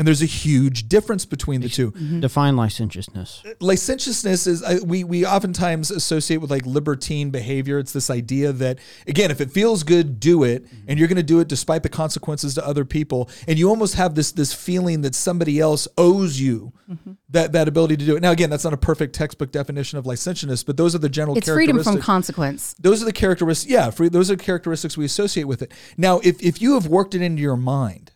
[0.00, 1.92] And there's a huge difference between the two.
[1.92, 2.20] Mm-hmm.
[2.20, 3.42] Define licentiousness.
[3.44, 7.78] Uh, licentiousness is I, we we oftentimes associate with like libertine behavior.
[7.78, 10.86] It's this idea that again, if it feels good, do it, mm-hmm.
[10.88, 13.28] and you're going to do it despite the consequences to other people.
[13.46, 17.12] And you almost have this this feeling that somebody else owes you mm-hmm.
[17.28, 18.22] that that ability to do it.
[18.22, 21.36] Now, again, that's not a perfect textbook definition of licentiousness, but those are the general
[21.36, 22.74] it's freedom from characteristics consequence.
[22.78, 26.42] those are the characteristics yeah for, those are characteristics we associate with it now if,
[26.42, 28.12] if you have worked it into your mind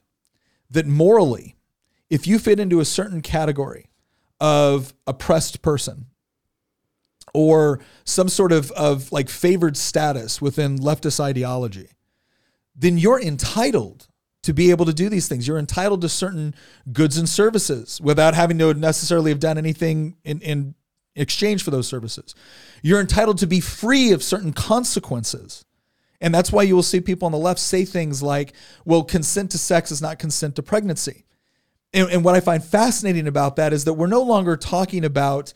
[0.70, 1.56] that morally
[2.10, 3.86] if you fit into a certain category
[4.40, 6.06] of oppressed person
[7.32, 11.88] or some sort of, of like favored status within leftist ideology
[12.74, 14.08] then you're entitled
[14.42, 15.48] to be able to do these things.
[15.48, 16.54] You're entitled to certain
[16.92, 20.74] goods and services without having to necessarily have done anything in, in
[21.16, 22.34] exchange for those services.
[22.82, 25.64] You're entitled to be free of certain consequences.
[26.20, 28.52] And that's why you will see people on the left say things like,
[28.84, 31.24] well, consent to sex is not consent to pregnancy.
[31.94, 35.54] And, and what I find fascinating about that is that we're no longer talking about,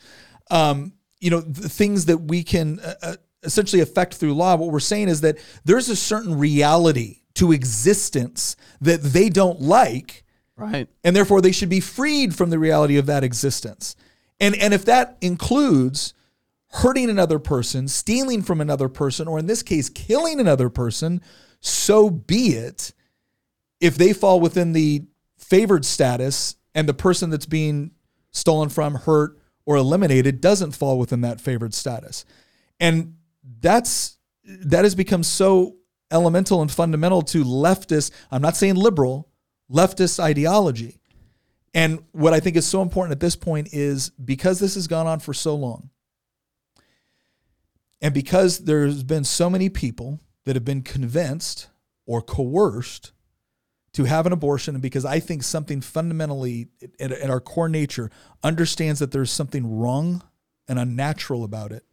[0.49, 4.55] um, you know, the things that we can uh, uh, essentially affect through law.
[4.55, 10.23] What we're saying is that there's a certain reality to existence that they don't like,
[10.55, 10.89] Right.
[11.03, 13.95] and therefore they should be freed from the reality of that existence.
[14.39, 16.13] And and if that includes
[16.71, 21.21] hurting another person, stealing from another person, or in this case, killing another person,
[21.59, 22.93] so be it.
[23.79, 25.03] If they fall within the
[25.49, 27.91] favored status and the person that's being
[28.31, 32.25] stolen from, hurt, or eliminated doesn't fall within that favored status.
[32.79, 33.15] And
[33.61, 35.75] that's that has become so
[36.11, 39.29] elemental and fundamental to leftist, I'm not saying liberal,
[39.71, 40.99] leftist ideology.
[41.73, 45.05] And what I think is so important at this point is because this has gone
[45.05, 45.91] on for so long,
[48.01, 51.67] and because there's been so many people that have been convinced
[52.07, 53.11] or coerced
[53.93, 56.67] to have an abortion, because I think something fundamentally
[56.99, 58.11] at, at our core nature
[58.43, 60.23] understands that there's something wrong
[60.67, 61.83] and unnatural about it,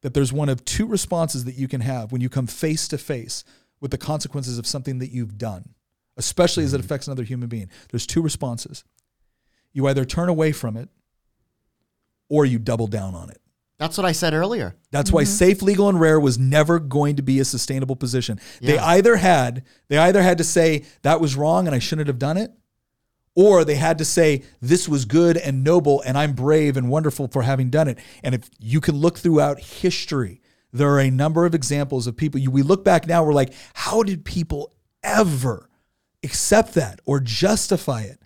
[0.00, 2.98] that there's one of two responses that you can have when you come face to
[2.98, 3.44] face
[3.80, 5.74] with the consequences of something that you've done,
[6.16, 6.86] especially as it mm-hmm.
[6.86, 7.70] affects another human being.
[7.90, 8.82] There's two responses.
[9.72, 10.88] You either turn away from it
[12.28, 13.40] or you double down on it.
[13.84, 14.76] That's what I said earlier.
[14.92, 15.30] That's why mm-hmm.
[15.30, 18.40] safe, legal, and rare was never going to be a sustainable position.
[18.62, 22.18] They either had they either had to say that was wrong and I shouldn't have
[22.18, 22.50] done it,
[23.34, 27.28] or they had to say this was good and noble and I'm brave and wonderful
[27.28, 27.98] for having done it.
[28.22, 30.40] And if you can look throughout history,
[30.72, 32.40] there are a number of examples of people.
[32.40, 35.68] You, we look back now, we're like, how did people ever
[36.22, 38.18] accept that or justify it?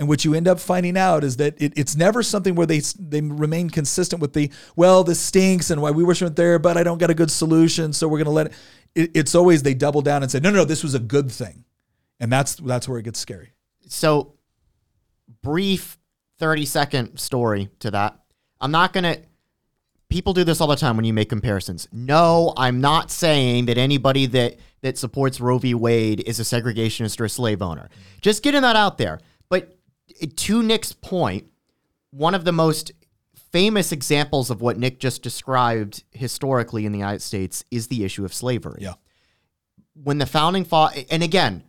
[0.00, 2.80] And what you end up finding out is that it, it's never something where they
[2.98, 6.82] they remain consistent with the well, this stinks and why we weren't there, but I
[6.82, 8.52] don't got a good solution, so we're gonna let it.
[8.94, 9.10] it.
[9.14, 11.66] It's always they double down and say, no, no, no, this was a good thing,
[12.18, 13.52] and that's that's where it gets scary.
[13.88, 14.36] So,
[15.42, 15.98] brief
[16.38, 18.18] 30 second story to that.
[18.58, 19.20] I'm not to
[20.08, 21.88] people do this all the time when you make comparisons.
[21.92, 25.74] No, I'm not saying that anybody that that supports Roe v.
[25.74, 27.90] Wade is a segregationist or a slave owner.
[28.22, 29.20] Just getting that out there.
[29.50, 29.76] But
[30.36, 31.46] to Nick's point,
[32.10, 32.92] one of the most
[33.52, 38.24] famous examples of what Nick just described historically in the United States is the issue
[38.24, 38.80] of slavery.
[38.82, 38.94] Yeah.
[39.94, 41.64] When the founding fought, and again,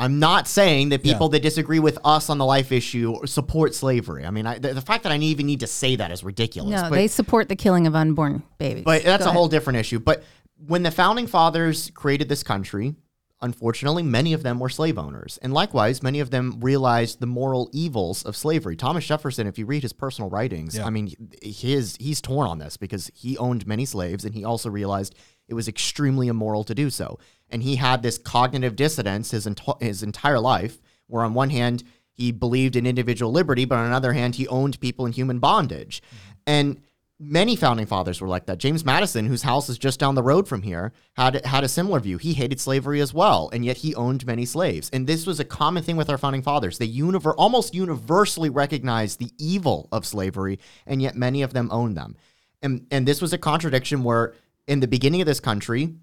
[0.00, 1.32] I'm not saying that people Yeah.
[1.32, 4.24] that disagree with us on the life issue support slavery.
[4.24, 6.70] I mean, I, the, the fact that I even need to say that is ridiculous.
[6.80, 8.84] No, but, they support the killing of unborn babies.
[8.84, 9.98] but that's Go a whole different issue.
[9.98, 10.22] But
[10.66, 12.94] when the founding fathers created this country,
[13.40, 15.38] unfortunately, many of them were slave owners.
[15.42, 18.76] And likewise, many of them realized the moral evils of slavery.
[18.76, 20.86] Thomas Jefferson, if you read his personal writings, Yeah.
[20.86, 24.68] I mean, his he's torn on this because he owned many slaves and he also
[24.70, 25.14] realized
[25.46, 27.18] it was extremely immoral to do so.
[27.48, 31.84] And he had this cognitive dissonance his, ent- his entire life, where on one hand,
[32.10, 36.02] he believed in individual liberty, but on another hand, he owned people in human bondage.
[36.02, 36.32] Mm-hmm.
[36.48, 36.80] And
[37.20, 38.58] many founding fathers were like that.
[38.58, 42.00] James Madison, whose house is just down the road from here, had had a similar
[42.00, 42.18] view.
[42.18, 44.88] He hated slavery as well, and yet he owned many slaves.
[44.92, 46.78] And this was a common thing with our founding fathers.
[46.78, 51.96] They univer- almost universally recognized the evil of slavery, and yet many of them owned
[51.96, 52.16] them.
[52.62, 54.34] And and this was a contradiction where
[54.66, 55.94] in the beginning of this country,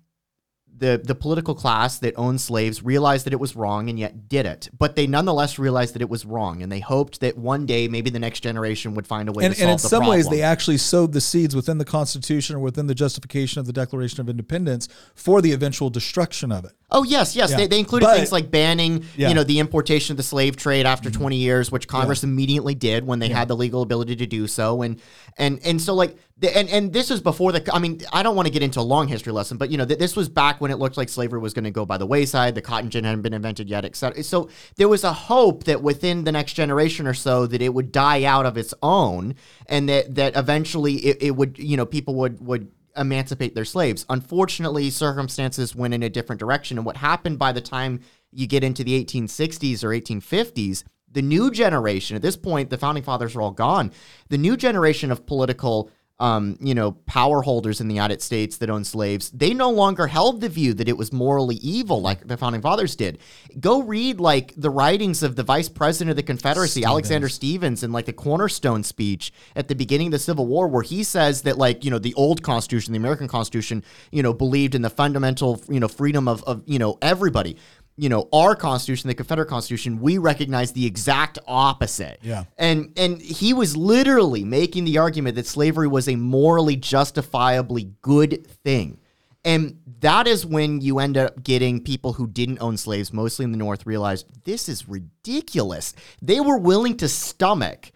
[0.78, 4.46] the the political class that owned slaves realized that it was wrong and yet did
[4.46, 4.70] it.
[4.78, 8.10] But they nonetheless realized that it was wrong, and they hoped that one day maybe
[8.10, 10.42] the next generation would find a way and, to and in the some ways they
[10.42, 14.30] actually sowed the seeds within the constitution or within the justification of the declaration of
[14.30, 17.52] independence for the eventual destruction of it Oh yes, yes.
[17.52, 17.58] Yeah.
[17.58, 19.00] They, they included But- things like banning, Yeah.
[19.00, 19.22] Mm-hmm.
[19.30, 23.06] you know, the importation of the slave trade after 20 years, which Congress immediately did
[23.06, 25.02] when they had the legal ability to do so, and
[25.38, 27.74] and and so like, and and this is before the.
[27.74, 29.86] I mean, I don't want to get into a long history lesson, but you know,
[29.86, 32.06] th- this was back when it looked like slavery was going to go by the
[32.06, 32.56] wayside.
[32.56, 34.22] The cotton gin hadn't been invented yet, etc.
[34.24, 37.92] So there was a hope that within the next generation or so that it would
[37.92, 39.36] die out of its own,
[39.68, 44.06] and that that eventually it, it would, you know, people would would emancipate their slaves.
[44.10, 46.78] Unfortunately, circumstances went in a different direction.
[46.78, 50.84] And what happened by the time you get into the 1860s or 1850s,
[51.16, 53.92] the new generation, at this point, the founding fathers are all gone.
[54.30, 58.70] The new generation of political um, you know, power holders in the United States that
[58.70, 62.38] owned slaves, they no longer held the view that it was morally evil like the
[62.38, 63.20] founding fathers did.
[63.60, 67.92] Go read like the writings of the vice president of the Confederacy, Alexander Stephens, and
[67.92, 71.58] like the cornerstone speech at the beginning of the Civil War, where he says that
[71.58, 75.62] like, you know, the old Constitution, the American Constitution, you know, believed in the fundamental,
[75.68, 77.58] you know, freedom of, of you know, everybody.
[77.98, 82.20] You know, our Constitution, the Confederate Constitution, we recognize the exact opposite.
[82.22, 82.44] Yeah.
[82.58, 88.46] And and he was literally making the argument that slavery was a morally justifiably good
[88.48, 89.00] thing.
[89.46, 93.52] And that is when you end up getting people who didn't own slaves, mostly in
[93.52, 95.94] the North, realized this is ridiculous.
[96.20, 97.92] They were willing to stomach,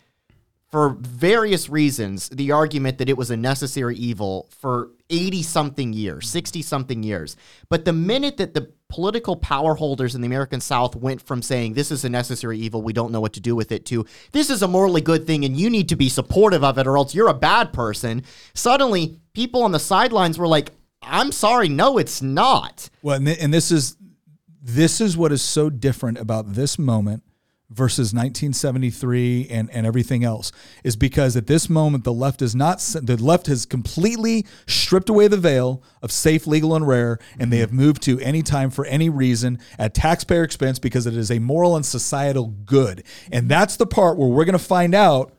[0.69, 6.29] for various reasons, the argument that it was a necessary evil for 80 something years,
[6.29, 7.35] 60 something years.
[7.67, 11.73] But the minute that the political power holders in the American South went from saying
[11.73, 14.49] this is a necessary evil, we don't know what to do with it, to this
[14.49, 17.13] is a morally good thing and you need to be supportive of it or else
[17.15, 18.23] you're a bad person,
[18.53, 20.71] suddenly people on the sidelines were like,
[21.01, 22.89] I'm sorry, no, it's not.
[23.01, 23.95] Well, and, th- and this is
[24.61, 27.23] this is what is so different about this moment
[27.71, 30.51] versus 1973 and, and everything else
[30.83, 35.27] is because at this moment the left is not the left has completely stripped away
[35.27, 38.85] the veil of safe legal and rare and they have moved to any time for
[38.85, 43.75] any reason at taxpayer expense because it is a moral and societal good and that's
[43.77, 45.31] the part where we're going to find out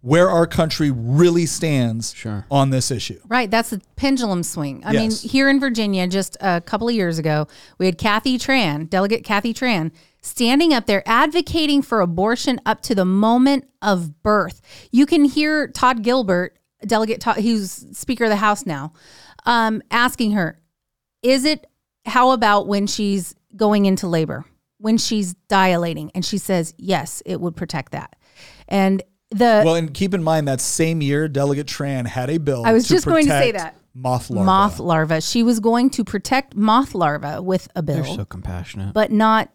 [0.00, 2.44] where our country really stands Sure.
[2.50, 4.82] on this issue Right, that's a pendulum swing.
[4.84, 5.22] I Yes.
[5.24, 7.48] mean, here in Virginia, just a couple of years ago,
[7.78, 12.94] we had Kathy Tran, Delegate Kathy Tran, standing up there advocating for abortion up to
[12.94, 14.60] the moment of birth.
[14.90, 18.92] You can hear Todd Gilbert, Delegate Todd, who's Speaker of the House now,
[19.46, 20.60] um, asking her,
[21.22, 21.66] "Is it
[22.06, 24.44] how about when she's going into labor,
[24.78, 28.16] when she's dilating?" And she says, "Yes, it would protect that."
[28.68, 32.62] And the well and keep in mind that same year delegate tran had a bill
[32.64, 33.76] I was to just going to say that.
[33.94, 34.46] moth larvae.
[34.46, 35.20] moth larva.
[35.20, 38.94] She was going to protect moth larva with a They're bill, so compassionate.
[38.94, 39.50] but not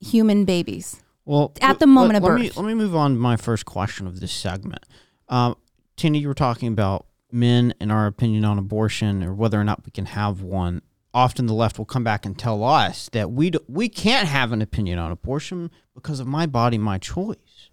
[0.00, 1.02] human babies.
[1.24, 2.56] Well, At the let- moment of let Me, birth.
[2.56, 4.84] let me move on to my first question of this segment.
[5.28, 5.56] Um,
[5.96, 9.84] Tina, you were talking about men and our opinion on abortion or whether or not
[9.84, 10.82] we can have one.
[11.12, 14.52] Often the left will come back and tell us that we do, we can't have
[14.52, 17.70] an opinion on abortion because of my body, my choice.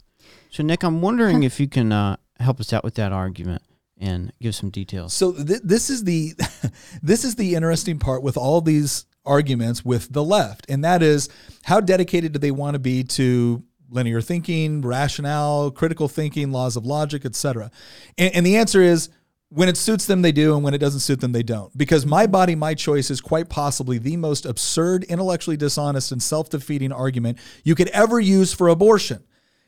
[0.50, 3.62] So, Nick, I'm wondering if you can uh, help us out with that argument
[3.98, 5.14] and give some details.
[5.14, 6.34] So th- this is the
[7.04, 11.30] this is the interesting part with all these arguments with the left, and that is
[11.64, 16.86] how dedicated do they want to be to linear thinking, rationale, critical thinking, laws of
[16.86, 17.72] logic, etc.
[18.18, 19.10] And, and the answer is
[19.50, 21.78] When it suits them, they do, and when it doesn't suit them, they don't.
[21.78, 26.50] Because my body, my choice is quite possibly the most absurd, intellectually dishonest, and self
[26.50, 29.24] defeating argument you could ever use for abortion.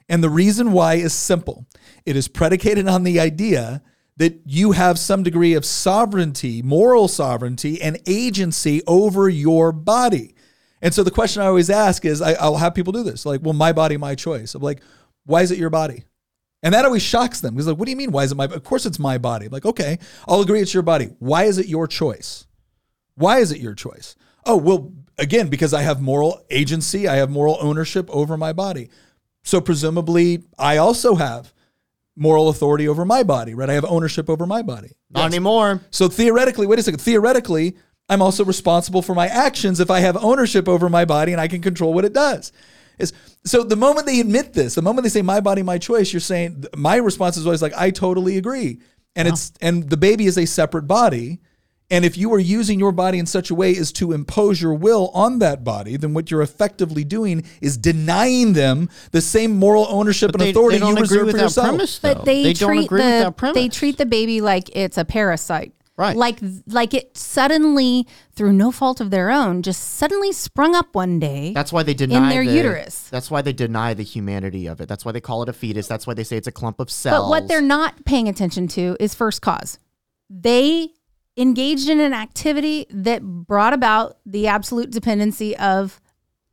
[0.09, 1.67] And the reason why is simple
[2.05, 3.83] it is predicated on the idea
[4.17, 10.35] that you have some degree of sovereignty, moral sovereignty, and agency over your body.
[10.81, 13.41] And so the question I always ask is I, will have people do this like,
[13.43, 14.55] well, my body, my choice.
[14.55, 14.81] I'm like,
[15.25, 16.03] why is it your body?
[16.63, 18.11] And that always shocks them because, like, what do you mean?
[18.11, 18.45] Why is it my?
[18.45, 19.45] Of course, it's my body.
[19.45, 21.11] I'm like, okay, I'll agree it's your body.
[21.19, 22.47] Why is it your choice?
[23.15, 24.15] Why is it your choice?
[24.45, 28.89] Oh, well, again, because I have moral agency, I have moral ownership over my body.
[29.43, 31.53] So presumably, I also have
[32.15, 33.69] moral authority over my body, right?
[33.69, 34.95] I have ownership over my body.
[35.09, 35.33] Not yes.
[35.33, 35.81] anymore.
[35.91, 36.99] So theoretically, wait a second.
[36.99, 37.75] Theoretically,
[38.09, 41.47] I'm also responsible for my actions if I have ownership over my body and I
[41.47, 42.51] can control what it does.
[42.97, 43.11] Is
[43.43, 46.21] so the moment they admit this, the moment they say my body, my choice, you're
[46.21, 48.79] saying my response is always like I totally agree.
[49.15, 49.33] And wow.
[49.33, 51.39] it's and the baby is a separate body.
[51.91, 54.73] And if you are using your body in such a way as to impose your
[54.73, 59.85] will on that body, then what you're effectively doing is denying them the same moral
[59.89, 61.67] ownership but and they, authority they you reserve for yourself.
[61.67, 65.73] Premise, but they, they treat the they treat the baby like it's a parasite.
[65.97, 66.17] Right.
[66.17, 71.19] Like like it suddenly, through no fault of their own, just suddenly sprung up one
[71.19, 71.53] day.
[71.53, 73.07] That's why they deny in their the, uterus.
[73.09, 74.89] That's why they deny the humanity of it.
[74.89, 75.87] That's why they call it a fetus.
[75.87, 77.23] That's why they say it's a clump of cells.
[77.23, 79.79] But what they're not paying attention to is first cause.
[80.29, 80.89] They
[81.37, 85.99] engaged in an activity that brought about the absolute dependency of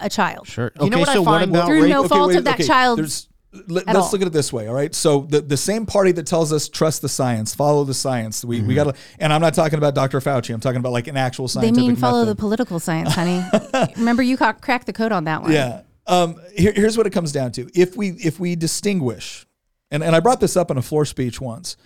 [0.00, 0.46] a child.
[0.46, 0.72] Sure.
[0.80, 1.50] You know what so what find?
[1.50, 1.90] about Through rape?
[1.90, 3.28] no Okay, fault wait, of that okay, child's there's-
[3.68, 4.10] Let, us all.
[4.12, 4.92] look at it this way, all right?
[4.94, 8.44] So the, the same party that tells us trust the science, follow the science.
[8.44, 8.66] We, Mm-hmm.
[8.66, 10.20] we got to, and I'm not talking about Dr.
[10.20, 10.52] Fauci.
[10.54, 13.44] I'm talking about like an actual They mean follow the political science, honey.
[13.96, 15.52] Remember, you ca- cracked the code on that one.
[15.52, 15.82] Yeah.
[16.06, 17.68] Um, here, here's what it comes down to.
[17.78, 19.46] If we if we distinguish,
[19.92, 21.76] and, and I brought this up in a floor speech once,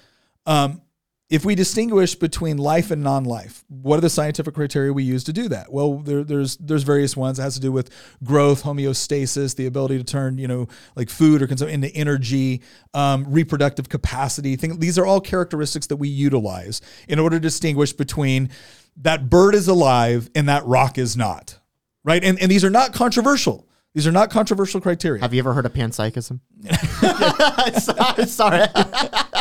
[0.47, 0.80] um,
[1.29, 5.33] if we distinguish between life and non-life, what are the scientific criteria we use to
[5.33, 5.72] do that?
[5.72, 7.41] Well, there, there's there's various ones.
[7.41, 7.91] It has to do with
[8.22, 12.62] growth, homeostasis, the ability to turn you know like food or consume into energy,
[12.95, 14.55] um, reproductive capacity.
[14.55, 18.51] Thing, these are all characteristics that we utilize in order to distinguish between
[18.99, 21.59] that bird is alive and that rock is not,
[22.05, 22.22] right?
[22.22, 23.66] And and these are not controversial.
[23.95, 25.22] These are not controversial criteria.
[25.22, 26.41] Have you ever heard of panpsychism?
[28.27, 28.27] sorry.
[28.27, 28.66] sorry.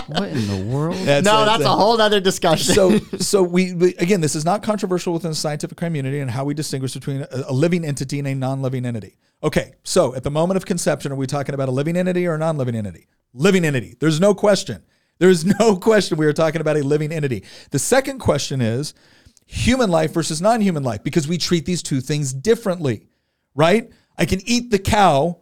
[0.07, 0.95] What in the world?
[0.97, 1.45] That's no, it.
[1.45, 2.73] that's a whole other discussion.
[2.73, 6.45] so so we, we again this is not controversial within the scientific community and how
[6.45, 9.17] we distinguish between a, a living entity and a non-living entity.
[9.43, 12.35] Okay so at the moment of conception are we talking about a living entity or
[12.35, 13.07] a non-living entity?
[13.33, 13.95] Living entity.
[13.99, 14.83] There's no question.
[15.17, 17.43] There's no question we are talking about a living entity.
[17.71, 18.93] The second question is
[19.45, 23.07] human life versus non-human life because we treat these two things differently
[23.55, 23.89] right?
[24.17, 25.41] I can eat the cow.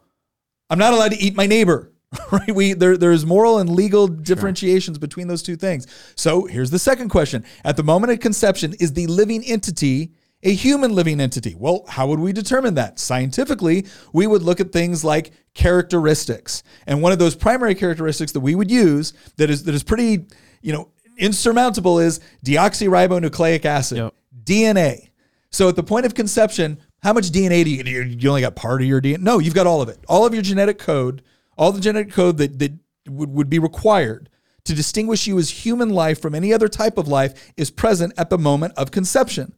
[0.70, 1.92] I'm not allowed to eat my neighbor
[2.32, 2.54] right?
[2.54, 5.88] We there, there's moral and legal differentiations between those two things.
[6.16, 7.46] So here's the second question.
[7.64, 10.12] At the moment of conception is the living entity
[10.46, 11.56] a human living entity?
[11.58, 13.00] Well how would we determine that?
[13.00, 16.64] Scientifically we would look at things like characteristics.
[16.86, 20.26] And one of those primary characteristics that we would use that is that is pretty
[20.62, 24.14] you know insurmountable is deoxyribonucleic acid Yep.
[24.44, 25.10] dna
[25.54, 28.56] so at the point of conception, how much DNA do do you you only got
[28.56, 29.20] part of your DNA?
[29.20, 30.00] No, you've got all of it.
[30.10, 31.22] All of your genetic code,
[31.58, 32.74] all the genetic code that, that
[33.08, 34.30] would, would be required
[34.66, 38.30] to distinguish you as human life from any other type of life is present at
[38.30, 39.54] the moment of conception.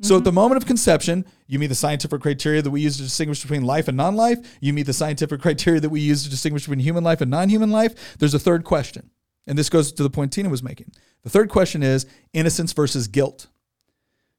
[0.00, 0.36] So at the mm-hmm.
[0.36, 3.88] moment of conception, you meet the scientific criteria that we use to distinguish between life
[3.88, 4.38] and non-life.
[4.60, 7.72] You meet the scientific criteria that we use to distinguish between human life and non-human
[7.72, 8.16] life.
[8.18, 9.10] There's a third question.
[9.48, 10.92] And this goes to the point Tina was making.
[11.24, 13.48] The third question is innocence versus guilt.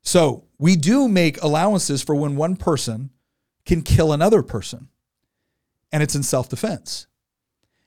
[0.01, 3.09] So we do make allowances for when one person
[3.65, 4.87] can kill another person,
[5.91, 7.07] and it's in self defense.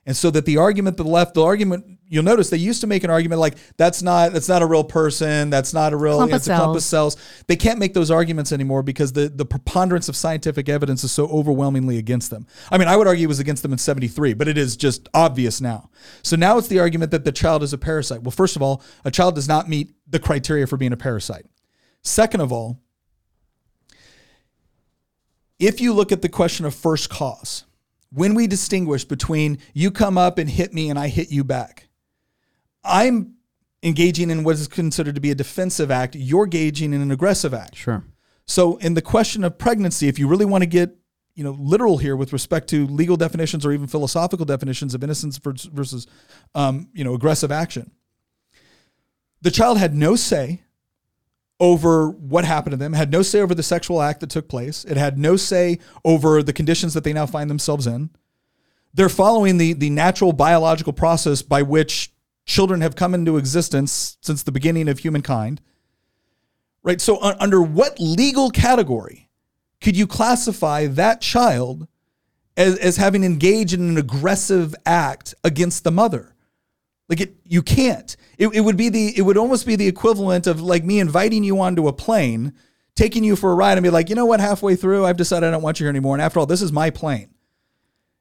[0.05, 2.87] And so that the argument that the left, the argument you'll notice they used to
[2.87, 6.17] make an argument like that's not that's not a real person, that's not a real
[6.17, 7.15] Clump it's a clump of cells.
[7.47, 11.27] They can't make those arguments anymore because the the preponderance of scientific evidence is so
[11.27, 12.45] overwhelmingly against them.
[12.69, 15.07] I mean, I would argue it was against them in 73, but it is just
[15.13, 15.89] obvious now.
[16.21, 18.23] So now it's the argument that the child is a parasite.
[18.23, 21.45] Well, first of all, a child does not meet the criteria for being a parasite.
[22.01, 22.79] Second of all,
[25.59, 27.63] if you look at the question of first cause,
[28.13, 31.87] when we distinguish between you come up and hit me and I hit you back,
[32.83, 33.35] I'm
[33.81, 37.53] engaging in what is considered to be a defensive act, you're engaging in an aggressive
[37.53, 37.75] act.
[37.75, 38.03] Sure.
[38.45, 40.95] So in the question of pregnancy, if you really want to get
[41.35, 45.37] you know literal here with respect to legal definitions or even philosophical definitions of innocence
[45.37, 46.07] versus
[46.53, 47.91] um, you know aggressive action,
[49.41, 50.62] the child had no say
[51.59, 54.83] over what happened to them, had no say over the sexual act that took place.
[54.85, 58.09] It had no say over the conditions that they now find themselves in.
[58.93, 62.11] They're following the the natural biological process by which
[62.45, 65.61] children have come into existence since the beginning of humankind.
[66.83, 66.99] Right?
[66.99, 69.29] So, un- under what legal category
[69.81, 71.87] could you classify that child
[72.55, 76.32] as, as having engaged in an aggressive act against the mother?
[77.09, 78.15] Like it, you can't.
[78.37, 81.43] It, it would be the, it would almost be the equivalent of like me inviting
[81.43, 82.53] you onto a plane,
[82.95, 84.39] taking you for a ride, and be like, you know what?
[84.39, 86.15] Halfway through, I've decided I don't want you here anymore.
[86.15, 87.29] And after all, this is my plane.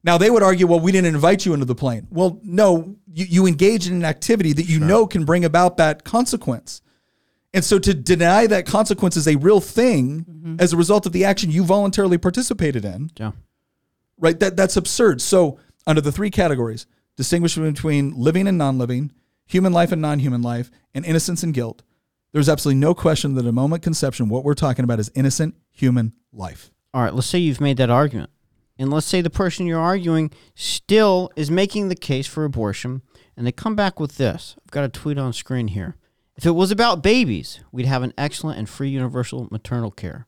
[0.05, 2.09] Now they would argue, well, we didn't invite you into the plane.
[2.11, 6.03] Well, no, you, you engage in an activity that you know can bring about that
[6.05, 6.83] consequence.
[7.55, 10.57] And so to deny that consequence is a real thing mm-hmm.
[10.59, 13.33] as a result of the action you voluntarily participated in, Yeah.
[14.19, 14.39] right?
[14.41, 15.21] That that's absurd.
[15.21, 19.13] So under the three categories, distinguish between living and non-living,
[19.47, 21.83] human life and non-human life, and innocence and guilt,
[22.33, 25.55] there's absolutely no question that at a moment conception, what we're talking about is innocent
[25.71, 26.71] human life.
[26.95, 28.31] All right, let's say you've made that argument.
[28.79, 33.03] And let's say the person you're arguing still is making the case for abortion,
[33.37, 34.57] and they come back with this.
[34.65, 35.97] I've got a tweet on screen here.
[36.37, 40.27] If it was about babies, we'd have an excellent and free universal maternal care.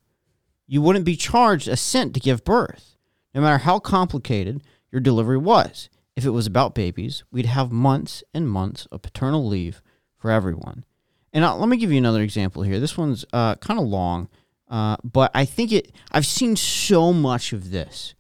[0.66, 2.97] You wouldn't be charged a cent to give birth,
[3.35, 4.62] no matter how complicated
[4.93, 5.89] your delivery was.
[6.17, 9.83] If it was about babies, we'd have months and months of paternal leave
[10.17, 10.85] for everyone.
[11.33, 12.79] And uh, let me give you another example here.
[12.79, 14.29] This one's uh, kind of long,
[14.69, 15.93] uh, but I think it.
[16.12, 18.15] I've seen so much of this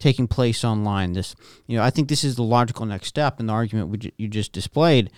[0.00, 1.12] taking place online.
[1.12, 1.36] This,
[1.66, 4.26] you know, I think this is the logical next step in the argument ju- you
[4.26, 5.10] just displayed.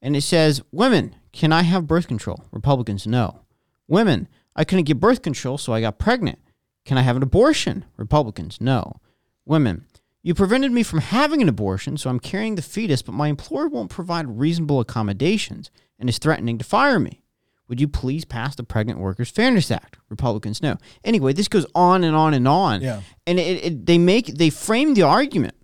[0.00, 3.40] And it says, "Women, can I have birth control?" Republicans, no.
[3.86, 6.38] Women, I couldn't get birth control, so I got pregnant.
[6.86, 7.84] Can I have an abortion?
[7.96, 9.00] Republicans, no.
[9.44, 9.84] Women,
[10.24, 13.68] you prevented me from having an abortion, so I'm carrying the fetus, but my employer
[13.68, 17.20] won't provide reasonable accommodations and is threatening to fire me.
[17.68, 19.98] Would you please pass the Pregnant Workers Fairness Act?
[20.08, 20.78] Republicans, no.
[21.04, 22.80] Anyway, this goes on and on and on.
[22.80, 23.02] Yeah.
[23.26, 25.54] And it, it, they make they frame the argument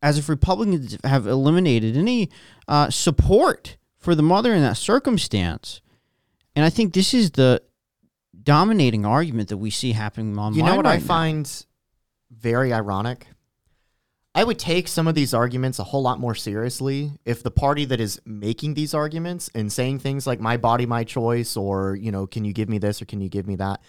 [0.00, 2.30] as if Republicans have eliminated any
[2.68, 5.80] uh, support for the mother in that circumstance.
[6.54, 7.62] And I think this is the
[8.44, 10.54] dominating argument that we see happening online.
[10.54, 11.02] You know what I now.
[11.02, 11.66] find
[12.30, 13.26] very ironic?
[14.36, 17.86] I would take some of these arguments a whole lot more seriously if the party
[17.86, 22.12] that is making these arguments and saying things like my body, my choice, or, you
[22.12, 23.80] know, can you give me this or can you give me that?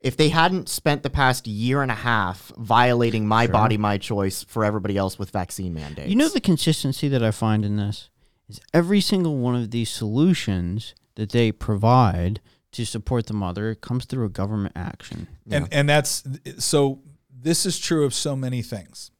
[0.00, 4.44] If they hadn't spent the past year and a half violating my body, my choice
[4.44, 6.08] for everybody else with vaccine mandates.
[6.08, 8.08] You know the consistency that I find in this
[8.48, 12.40] is every single one of these solutions that they provide
[12.70, 15.26] to support the mother comes through a government action.
[15.50, 16.22] And and that's
[16.58, 19.10] so this is true of so many things.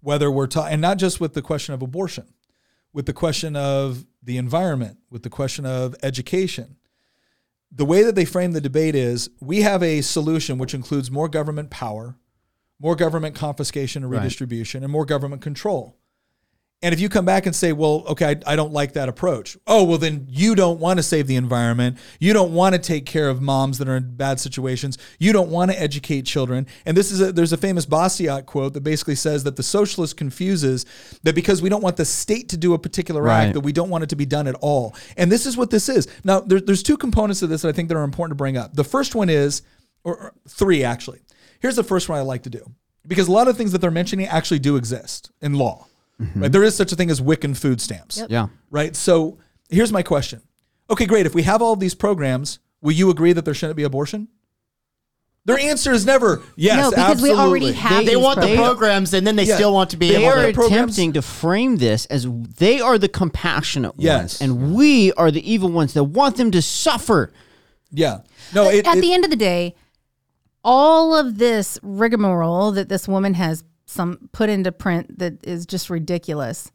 [0.00, 2.26] Whether we're talking and not just with the question of abortion,
[2.92, 6.76] with the question of the environment, with the question of education.
[7.72, 11.28] The way that they frame the debate is we have a solution which includes more
[11.28, 12.16] government power,
[12.78, 14.18] more government confiscation and Right.
[14.18, 15.96] redistribution, and more government control.
[16.82, 19.56] And if you come back and say, well, okay, I, I don't like that approach.
[19.66, 21.96] Oh, well, then you don't want to save the environment.
[22.20, 24.98] You don't want to take care of moms that are in bad situations.
[25.18, 26.66] You don't want to educate children.
[26.84, 30.18] And this is a, there's a famous Bastiat quote that basically says that the socialist
[30.18, 30.84] confuses
[31.22, 33.46] that because we don't want the state to do a particular Right.
[33.46, 34.94] act, that we don't want it to be done at all.
[35.16, 36.06] And this is what this is.
[36.24, 38.58] Now, there, there's two components of this that I think that are important to bring
[38.58, 38.74] up.
[38.74, 39.62] The first one is,
[40.04, 41.20] or, or three actually.
[41.60, 42.70] Here's the first one I like to do
[43.08, 45.86] because a lot of things that they're mentioning actually do exist in law.
[46.20, 46.42] Mm-hmm.
[46.42, 46.52] Right?
[46.52, 48.22] There is such a thing as WIC and food stamps.
[48.28, 48.48] Yeah.
[48.70, 48.96] Right?
[48.96, 49.38] So
[49.68, 50.42] here's my question.
[50.88, 51.26] Okay, great.
[51.26, 54.28] If we have all of these programs, will you agree that there shouldn't be abortion?
[55.44, 56.76] Their answer is never yes.
[56.76, 57.72] no, because we already absolutely.
[57.74, 58.66] have they these want the programs.
[58.68, 59.54] programs and then they Yeah.
[59.54, 60.60] still want to be They able are to.
[60.66, 62.26] attempting to frame this as
[62.58, 64.40] they are the compassionate Yes.
[64.40, 67.32] ones, and we are the evil ones that want them to suffer.
[67.92, 68.22] Yeah.
[68.54, 69.76] No, it, At it- the end of the day,
[70.64, 75.88] all of this rigmarole that this woman has some put into print that is just
[75.88, 76.70] ridiculous.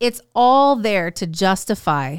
[0.00, 2.18] It's all there to justify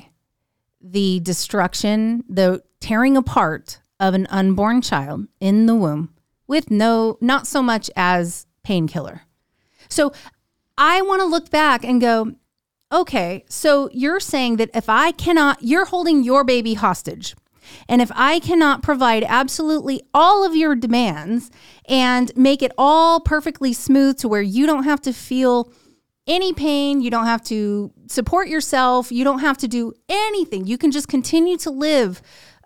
[0.81, 6.13] the destruction, the tearing apart of an unborn child in the womb
[6.47, 9.21] with no not so much as painkiller.
[9.89, 10.11] So
[10.77, 12.33] I want to look back and go,
[12.91, 17.35] okay, so you're saying that if I cannot, you're holding your baby hostage.
[17.87, 21.51] And if I cannot provide absolutely all of your demands
[21.87, 25.71] and make it all perfectly smooth to where you don't have to feel
[26.25, 30.77] any pain, you don't have to support yourself, you don't have to do anything, you
[30.77, 32.21] can just continue to live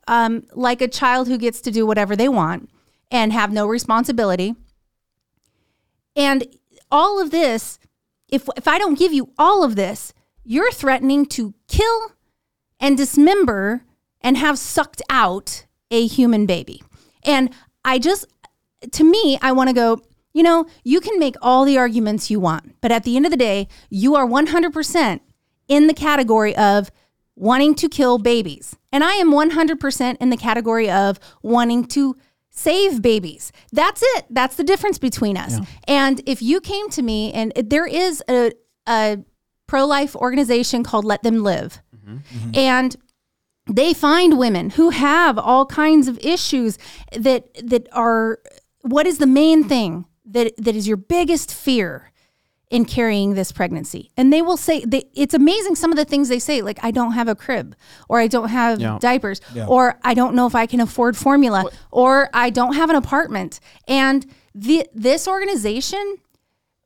[0.07, 2.69] um, like a child who gets to do whatever they want
[3.11, 4.55] and have no responsibility.
[6.15, 6.45] And
[6.91, 7.79] all of this,
[8.29, 12.11] if if I don't give you all of this, you're threatening to kill
[12.79, 13.83] and dismember
[14.21, 16.83] and have sucked out a human baby.
[17.23, 17.53] And
[17.85, 18.25] I just
[18.91, 20.01] to me, I want to go,
[20.33, 23.31] you know, you can make all the arguments you want, but at the end of
[23.31, 25.19] the day, you are 100%
[25.67, 26.91] in the category of
[27.35, 28.75] wanting to kill babies.
[28.91, 32.15] And I am 100% in the category of wanting to
[32.49, 33.51] save babies.
[33.71, 34.25] That's it.
[34.29, 35.57] That's the difference between us.
[35.87, 38.51] And if you came to me and there is a,
[38.87, 39.19] a
[39.67, 41.79] pro-life organization called Let Them Live.
[41.95, 42.51] Mm-hmm.
[42.55, 42.95] And
[43.69, 46.77] they find women who have all kinds of issues
[47.11, 48.39] that that are
[48.81, 52.11] what is the main thing that that is your biggest fear
[52.69, 54.11] in carrying this pregnancy?
[54.17, 56.91] And they will say they, it's amazing some of the things they say like i
[56.91, 57.75] don't have a crib
[58.09, 58.97] or i don't have Yeah.
[58.99, 62.95] diapers or i don't know if i can afford formula or i don't have an
[62.97, 63.59] apartment.
[63.87, 66.17] And the, this organization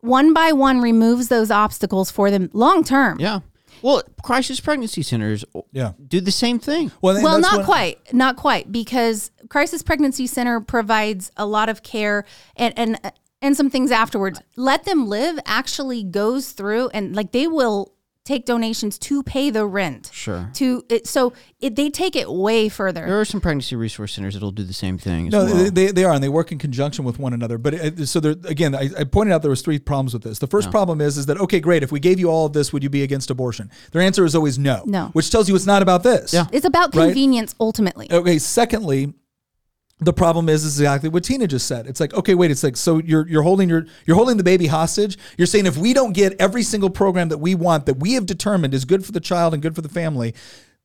[0.02, 3.20] one by one removes those obstacles for them long term.
[3.20, 3.40] Yeah.
[3.82, 5.94] Well, crisis pregnancy centers Yeah.
[6.08, 6.92] do the same thing.
[7.02, 11.84] Well, well, not when- quite, not quite, because Crisis Pregnancy Center provides a lot of
[11.84, 12.26] care
[12.56, 13.00] and and
[13.42, 14.40] and some things afterwards.
[14.56, 17.92] Let them live actually goes through and like they will
[18.24, 20.10] take donations to pay the rent.
[20.14, 20.50] Sure.
[20.54, 23.06] To it, so it, they take it way further.
[23.06, 25.28] There are some pregnancy resource centers that'll do the same thing.
[25.28, 25.56] As No, well.
[25.56, 27.58] they, they, they are, and they work in conjunction with one another.
[27.58, 30.38] But it, so there, again, I, I pointed out there was three problems with this.
[30.40, 31.82] The first problem is is that okay, great.
[31.84, 33.72] If we gave you all of this, would you be against abortion?
[33.92, 34.84] Their answer is always no.
[34.86, 35.08] No.
[35.14, 36.34] which tells you it's not about this.
[36.34, 36.46] Yeah.
[36.52, 37.06] It's about Right.
[37.08, 38.08] convenience ultimately.
[38.12, 38.38] Okay.
[38.38, 39.14] Secondly,
[40.04, 41.86] the problem is, is exactly what Tina just said.
[41.86, 44.68] It's like, okay, wait, it's like, so you're you're holding your you're holding the baby
[44.68, 45.18] hostage.
[45.38, 48.26] You're saying if we don't get every single program that we want that we have
[48.26, 50.34] determined is good for the child and good for the family,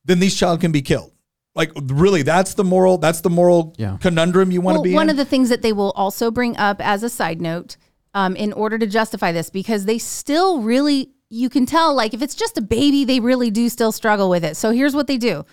[0.05, 1.11] then these child can be killed.
[1.55, 3.97] Like really, that's the moral that's the moral Yeah.
[3.99, 5.09] conundrum you want to Well, be one in.
[5.09, 7.75] of the things that they will also bring up as a side note,
[8.13, 12.21] um, in order to justify this, because they still really, you can tell, like if
[12.21, 14.55] it's just a baby, they really do still struggle with it.
[14.55, 15.43] So here's what they do: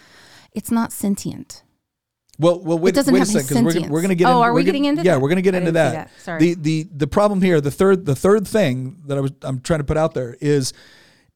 [0.52, 1.62] it's not sentient.
[2.38, 4.14] Well, well, wait, doesn't wait a have any second, 'cause we're, gonna- we're going to
[4.16, 4.26] get.
[4.28, 5.20] Oh, in- are we getting gonna- into Yeah, that?
[5.20, 5.92] we're going to get I into that.
[5.92, 6.10] that.
[6.22, 6.38] Sorry.
[6.40, 9.80] The the the problem here, the third the third thing that I was I'm trying
[9.80, 10.72] to put out there is,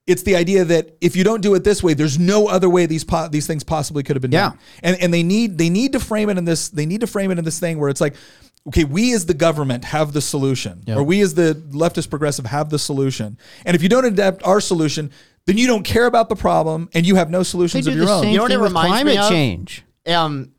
[0.08, 2.86] it's the idea that if you don't do it this way, there's no other way
[2.86, 4.50] these po- these things possibly could have been Yeah.
[4.50, 4.58] done.
[4.82, 7.30] And and they need they need to frame it in this they need to frame
[7.30, 8.14] it in this thing where it's like.
[8.66, 12.68] Okay, we as the government have the solution, or we as the leftist progressive have
[12.68, 13.38] the solution.
[13.64, 15.10] And if you don't adapt our solution,
[15.46, 17.96] then you don't care about the problem, and you have no they solutions do of
[17.96, 18.22] the your own.
[18.24, 19.30] same You know what thing it with reminds me climate of?
[19.30, 19.84] change.
[20.06, 20.50] um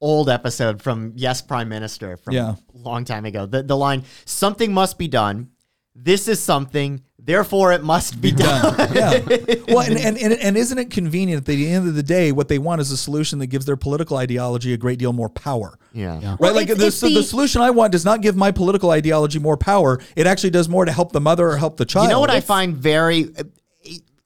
[0.00, 2.54] old episode from Yes Prime Minister from Yeah.
[2.74, 3.46] a long time ago.
[3.46, 5.50] The the line something must be done.
[5.94, 8.74] This is something, therefore it must be done.
[8.94, 9.18] yeah.
[9.68, 12.32] Well, and, and, and, and isn't it convenient that at the end of the day,
[12.32, 15.28] what they want is a solution that gives their political ideology a great deal more
[15.28, 15.78] power?
[15.92, 16.14] Yeah.
[16.30, 16.40] Right?
[16.40, 18.50] Well, like it's- the, it's so the the- solution I want does not give my
[18.52, 20.00] political ideology more power.
[20.16, 22.04] It actually does more to help the mother or help the child.
[22.06, 23.42] You know what I find very uh,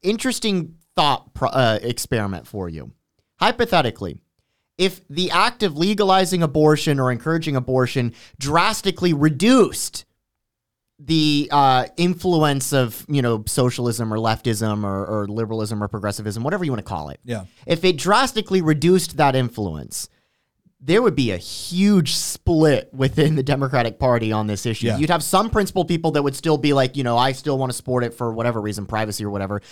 [0.02, 2.92] interesting thought pro- uh, experiment for you.
[3.40, 4.18] Hypothetically,
[4.78, 10.04] if the act of legalizing abortion or encouraging abortion drastically reduced
[10.98, 16.64] the uh, influence of you know socialism or leftism or, or liberalism or progressivism, whatever
[16.64, 17.44] you want to call it, Yeah.
[17.66, 20.08] if it drastically reduced that influence,
[20.80, 24.86] there would be a huge split within the Democratic Party on this issue.
[24.86, 24.98] Yeah.
[24.98, 27.70] You'd have some principled people that would still be like, you know, I still want
[27.72, 29.62] to support it for whatever reason, privacy or whatever.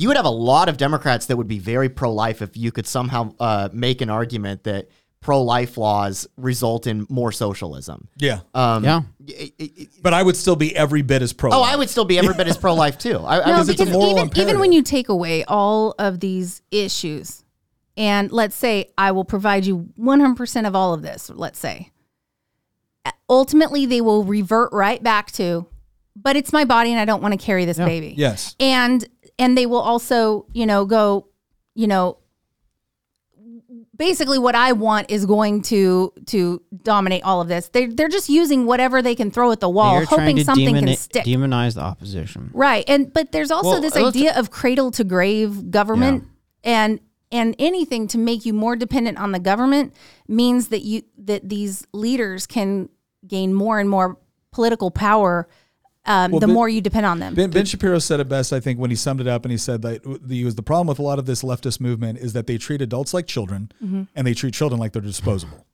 [0.00, 2.72] You would have a lot of Democrats that would be very pro life if you
[2.72, 4.88] could somehow uh, make an argument that
[5.20, 8.08] pro life laws result in more socialism.
[8.16, 8.40] Yeah.
[8.54, 9.02] Um, Yeah.
[9.26, 11.50] it- it- it- but I would still be every bit as pro.
[11.52, 13.18] oh, I would still be every bit as pro life too.
[13.18, 15.44] I, I No, would be it's a because moral even even when you take away
[15.44, 17.44] all of these issues,
[17.98, 21.90] and let's say I will provide you 100% of all of this, let's say,
[23.28, 25.66] ultimately they will revert right back to,
[26.16, 28.14] but it's my body and I don't want to carry this baby.
[28.16, 28.56] Yes.
[28.58, 29.06] and
[29.40, 31.26] and they will also you know go
[31.74, 32.18] you know
[33.96, 37.68] basically what i want is going to to dominate all of this.
[37.68, 40.96] They they're just using whatever they can throw at the wall hoping something demoni- can
[40.96, 41.24] stick.
[41.24, 42.50] demonize the opposition.
[42.52, 42.84] right.
[42.88, 46.24] And but there's also Well, this idea of cradle to grave government.
[46.62, 47.00] And
[47.32, 49.94] and anything to make you more dependent on the government
[50.28, 52.88] means that you that these leaders can
[53.26, 54.18] gain more and more
[54.52, 55.48] political power
[56.10, 58.60] um, the Ben- more you depend on them Ben, ben Shapiro said it best, I
[58.60, 60.98] think, when he summed it up, and he said that the, was the problem with
[60.98, 64.02] a lot of this leftist movement is that they treat adults like children, Mm-hmm.
[64.14, 65.66] and they treat children like they're disposable.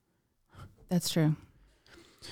[0.89, 1.37] That's true.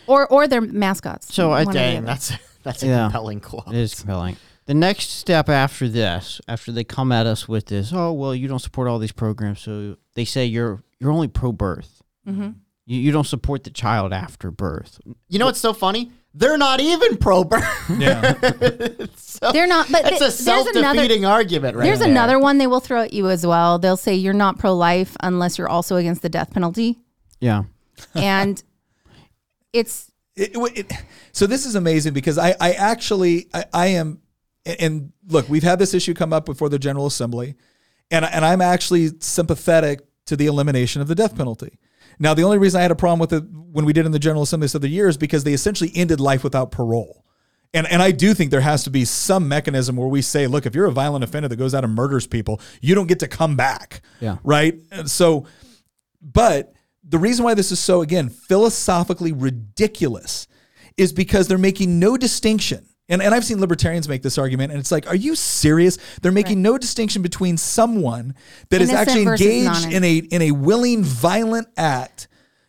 [0.06, 1.32] Or or their mascots.
[1.34, 2.32] So I- One dang, that's
[2.62, 3.04] that's a Yeah.
[3.04, 3.68] compelling quote.
[3.68, 4.36] It is compelling.
[4.66, 8.48] The next step after this, after they come at us with this, oh well, you
[8.48, 12.02] don't support all these programs, so they say you're you're only pro birth.
[12.26, 12.50] Mm-hmm.
[12.86, 15.00] You, you don't support the child after birth.
[15.28, 16.10] You know what's so funny?
[16.34, 17.64] They're not even pro birth.
[17.96, 18.34] Yeah.
[19.16, 19.86] so They're not.
[19.90, 22.08] But That's th- a self-defeating argument, right There's there.
[22.10, 23.78] another one they will throw at you as well.
[23.78, 26.98] They'll say you're not pro-life unless you're also against the death penalty,
[27.40, 27.64] Yeah.
[28.14, 28.62] and
[29.72, 30.92] it's It- it- it-
[31.32, 34.20] so this is amazing because I, I actually I, I am
[34.66, 37.54] and, and look, we've had this issue come up before the General Assembly,
[38.10, 41.78] and and I'm actually sympathetic to the elimination of the death penalty.
[42.18, 44.18] Now, the only reason I had a problem with it when we did in the
[44.18, 47.24] General Assembly this other year is because they essentially ended life without parole.
[47.72, 50.64] And, and I do think there has to be some mechanism where we say, look,
[50.64, 53.28] if you're a violent offender that goes out and murders people, you don't get to
[53.28, 54.00] come back.
[54.20, 54.36] Yeah.
[54.44, 54.78] Right.
[54.92, 55.46] And so,
[56.22, 60.46] but the reason why this is so, again, philosophically ridiculous
[60.96, 62.86] is because they're making no distinction.
[63.08, 65.98] And, and I've seen libertarians make this argument, and it's like, are you serious?
[66.22, 68.34] They're making no distinction between someone
[68.70, 72.28] that is Innocent actually engaged in a in a willing violent act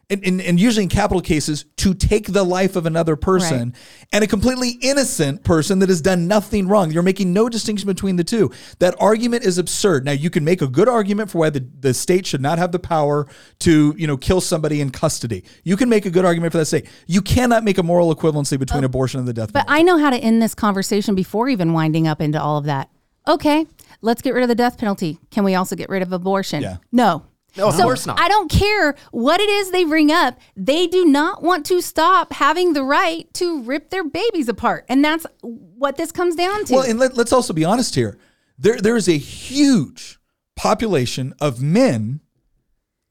[0.09, 3.73] and, and, and usually in capital cases to take the life of another person
[4.11, 8.15] and a completely innocent person that has done nothing wrong you're making no distinction between
[8.15, 11.49] the two that argument is absurd now you can make a good argument for why
[11.49, 13.27] the, the state should not have the power
[13.59, 16.65] to you know kill somebody in custody you can make a good argument for that
[16.65, 19.67] state you cannot make a moral equivalency between abortion and the death penalty.
[19.67, 22.65] But I know how to end this conversation before even winding up into all of
[22.65, 22.89] that.
[23.27, 23.65] Okay,
[24.01, 25.19] let's get rid of the death penalty.
[25.31, 26.61] Can we also get rid of abortion?
[26.61, 26.77] Yeah.
[26.91, 27.25] No.
[27.57, 28.19] No, of So course not.
[28.19, 30.39] I don't care what it is they bring up.
[30.55, 34.85] They do not want to stop having the right to rip their babies apart.
[34.89, 36.73] And that's what this comes down to.
[36.75, 38.17] Well, and let, let's also be honest here.
[38.57, 40.19] There, there is a huge
[40.55, 42.21] population of men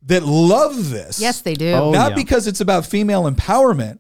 [0.03, 1.19] that love this.
[1.21, 1.73] yes, they do.
[1.73, 2.17] Oh, not yeah.
[2.17, 3.99] because it's about female empowerment,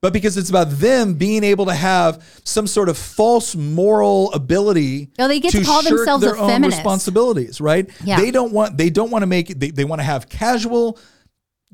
[0.00, 5.10] but because it's about them being able to have some sort of false moral ability.
[5.18, 6.78] No, they get to call shirk themselves their a own feminist.
[6.78, 7.90] responsibilities, right?
[8.04, 8.20] Yeah.
[8.20, 8.76] They don't want.
[8.76, 9.48] They don't want to make.
[9.58, 10.98] They, they want to have casual,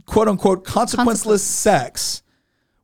[0.07, 2.23] quote unquote, consequenceless sex.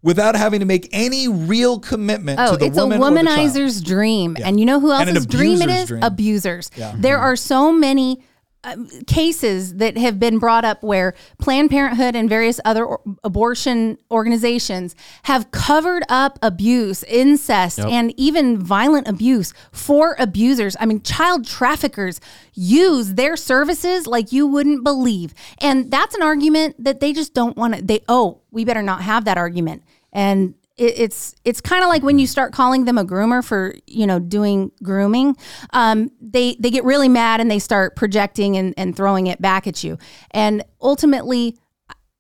[0.03, 3.18] Without having to make any real commitment Oh, to the it's a woman child.
[3.18, 4.34] womanizer's dream.
[4.43, 6.03] And you know who And an else's dream it abuser's dream.
[6.03, 6.70] Abusers.
[6.74, 6.95] Yeah.
[6.97, 7.24] There mm-hmm.
[7.24, 8.22] are so many
[8.62, 13.96] um, cases that have been brought up where Planned Parenthood and various other or- abortion
[14.11, 20.76] organizations have covered up abuse, incest, and even violent abuse for abusers.
[20.78, 22.20] I mean, child traffickers
[22.52, 25.32] use their services like you wouldn't believe.
[25.58, 29.02] And that's an argument that they just don't want to, they, oh, we better not
[29.02, 29.84] have that argument.
[30.12, 33.74] And it, it's it's kind of like when you start calling them a groomer for
[33.86, 35.36] you know doing grooming
[35.72, 39.66] um, they they get really mad and they start projecting and, and throwing it back
[39.66, 39.98] at you.
[40.32, 41.56] And ultimately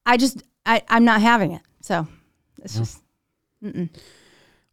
[0.06, 1.62] i just I, i'm not having it.
[1.80, 2.06] So
[2.62, 3.00] it's just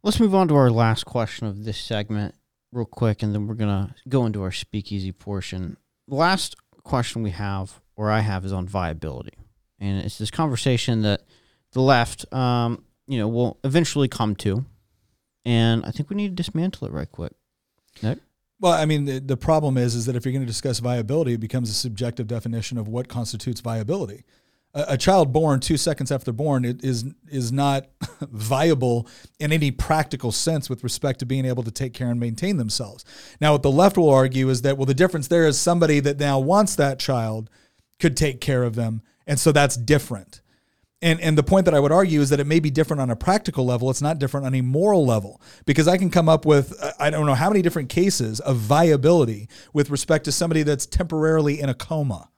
[0.02, 2.34] Let's move on to our last question of this segment,
[2.72, 5.76] real quick, and then we're gonna go into our speakeasy portion.
[6.06, 9.34] The last question we have, or I have, is on viability,
[9.80, 11.22] and it's this conversation that
[11.72, 14.64] the left, um, you know, will eventually come to,
[15.44, 17.32] and I think we need to dismantle it right quick.
[18.02, 18.18] Nick?
[18.60, 21.34] Well, I mean, the, the problem is, is that if you're going to discuss viability,
[21.34, 24.24] it becomes a subjective definition of what constitutes viability.
[24.74, 27.86] A, a child born two seconds after born is is not
[28.20, 29.06] viable
[29.38, 33.04] in any practical sense with respect to being able to take care and maintain themselves.
[33.40, 36.18] Now, what the left will argue is that well, the difference there is somebody that
[36.18, 37.48] now wants that child
[38.00, 40.40] could take care of them, and so that's different.
[41.00, 43.10] And and the point that I would argue is that it may be different on
[43.10, 43.88] a practical level.
[43.88, 47.10] It's not different on a moral level because I can come up with uh, I
[47.10, 51.68] don't know how many different cases of viability with respect to somebody that's temporarily in
[51.68, 52.30] a coma.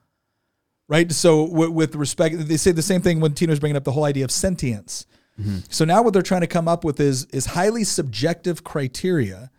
[0.87, 1.11] Right.
[1.11, 4.03] So w- with respect, they say the same thing when Tina's bringing up the whole
[4.03, 5.05] idea of sentience.
[5.69, 9.49] So now what they're trying to come up with is is highly subjective criteria,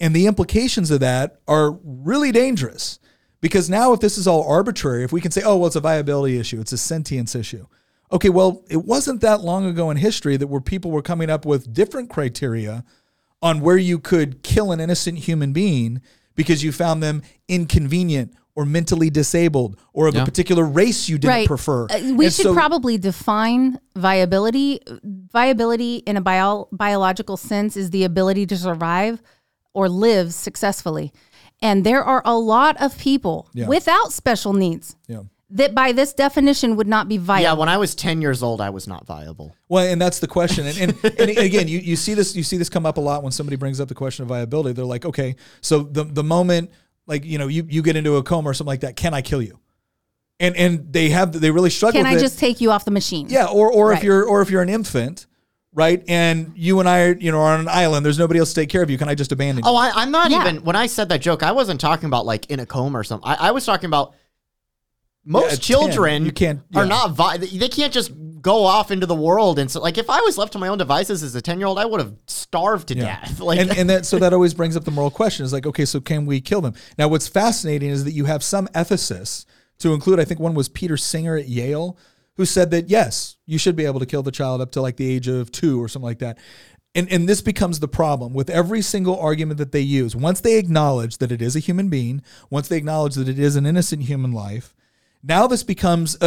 [0.00, 2.98] and the implications of that are really dangerous.
[3.40, 5.80] Because now, if this is all arbitrary, if we can say, oh, well, it's a
[5.80, 7.66] viability issue, it's a sentience issue.
[8.12, 11.44] Okay, well, it wasn't that long ago in history that where people were coming up
[11.46, 12.84] with different criteria
[13.40, 16.00] on where you could kill an innocent human being
[16.34, 20.22] because you found them inconvenient or mentally disabled or of Yeah.
[20.22, 21.84] a particular race you didn't right prefer.
[21.84, 24.80] Uh, we And should so- probably define viability
[25.32, 29.22] viability in a bio- biological sense is the ability to survive
[29.72, 31.12] or live successfully
[31.62, 33.68] and there are a lot of people Yeah.
[33.68, 35.20] without special needs Yeah.
[35.52, 37.42] That by this definition would not be viable.
[37.42, 39.56] Yeah, when I was 10 years old, I was not viable.
[39.68, 40.66] Well, and that's the question.
[40.66, 43.22] And, and, and again, you, you see this you see this come up a lot
[43.22, 44.72] when somebody brings up the question of viability.
[44.74, 46.70] They're like, okay, so the the moment
[47.06, 49.22] like you know you you get into a coma or something like that, can I
[49.22, 49.58] kill you?
[50.38, 52.00] And and they have they really struggle.
[52.00, 52.20] can with i it.
[52.20, 54.70] just take you off the machine yeah, or or if you're or if you're an
[54.70, 55.26] infant,
[55.74, 56.02] right?
[56.08, 58.06] And you and I are you know are on an island.
[58.06, 58.96] There's nobody else to take care of you.
[58.96, 59.76] Can I just abandon oh, you?
[59.76, 60.40] Oh, I, I'm not Yeah.
[60.42, 60.64] even.
[60.64, 63.28] When I said that joke, I wasn't talking about like in a coma or something.
[63.28, 64.14] I, I was talking about
[65.24, 67.12] most 10, children you can't- are not.
[67.12, 68.10] Vi- they can't just
[68.40, 70.78] go off into the world and so like if I was left to my own
[70.78, 73.20] devices as a 10 year old, I would have starved to Yeah.
[73.20, 73.38] death.
[73.40, 75.84] Like and, and that so that always brings up the moral question is like okay
[75.84, 79.44] so can we kill them now what's fascinating is that you have some ethicists
[79.80, 81.98] to include i think one was peter singer at yale
[82.36, 84.96] who said that yes you should be able to kill the child up to like
[84.96, 86.38] the age of two or something like that
[86.94, 90.16] and, and this becomes the problem with every single argument that they use.
[90.16, 93.54] Once they acknowledge that it is a human being, once they acknowledge that it is
[93.54, 94.74] an innocent human life,
[95.22, 96.26] now this becomes a,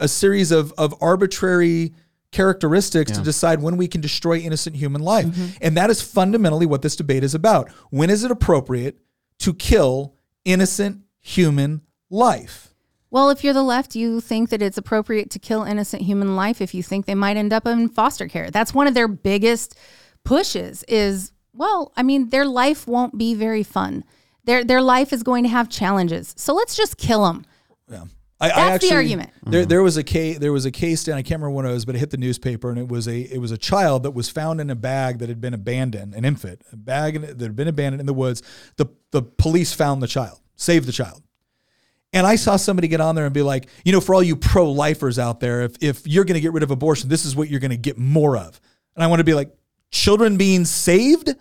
[0.00, 1.94] a, a series of, of arbitrary
[2.32, 5.26] characteristics to decide when we can destroy innocent human life.
[5.26, 5.58] Mm-hmm.
[5.60, 7.70] And that is fundamentally what this debate is about.
[7.90, 8.98] When is it appropriate
[9.38, 12.74] to kill innocent human life?
[13.10, 16.60] Well, if you're the left, you think that it's appropriate to kill innocent human life
[16.60, 18.50] if you think they might end up in foster care.
[18.50, 19.78] That's one of their biggest
[20.24, 24.02] pushes is, well, I mean, their life won't be very fun.
[24.42, 26.34] Their their life is going to have challenges.
[26.36, 27.46] So let's just kill them.
[27.88, 28.04] Yeah.
[28.46, 29.30] I, That's the argument.
[29.44, 29.68] There, mm-hmm.
[29.68, 30.38] there was a case.
[30.38, 31.16] There was a case down.
[31.16, 33.20] I can't remember when it was, but it hit the newspaper, and it was a
[33.20, 36.24] it was a child that was found in a bag that had been abandoned, an
[36.24, 38.42] infant, a bag that had been abandoned in the woods.
[38.76, 41.22] The the police found the child, saved the child,
[42.12, 44.36] and I saw somebody get on there and be like, you know, for all you
[44.36, 47.34] pro lifers out there, if if you're going to get rid of abortion, this is
[47.34, 48.60] what you're going to get more of.
[48.94, 49.52] And I want to be like,
[49.90, 51.34] children being saved.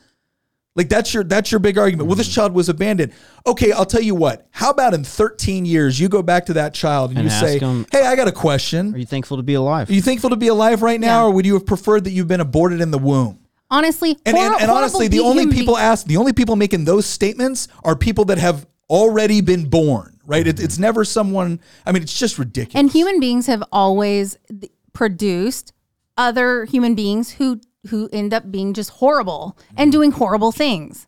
[0.75, 2.07] Like that's your that's your big argument.
[2.07, 2.33] Well, this Mm-hmm.
[2.35, 3.13] child was abandoned.
[3.45, 4.47] Okay, I'll tell you what.
[4.51, 7.45] How about in 13 years you go back to that child and, And you ask
[7.45, 8.95] say, him- "Hey, I got a question.
[8.95, 9.89] Are you thankful to be alive?
[9.89, 11.27] Are you thankful to be alive right now, Yeah.
[11.27, 14.45] or would you have preferred that you've been aborted in the womb?" Honestly, And hor-
[14.53, 17.95] and, and honestly, the only people be- ask, the only people making those statements are
[17.95, 20.09] people that have already been born.
[20.25, 20.47] Right?
[20.47, 21.59] It, it's never someone.
[21.85, 22.79] I mean, it's just ridiculous.
[22.79, 25.73] And human beings have always th- produced
[26.17, 31.07] other human beings who who end up being just horrible and doing horrible things.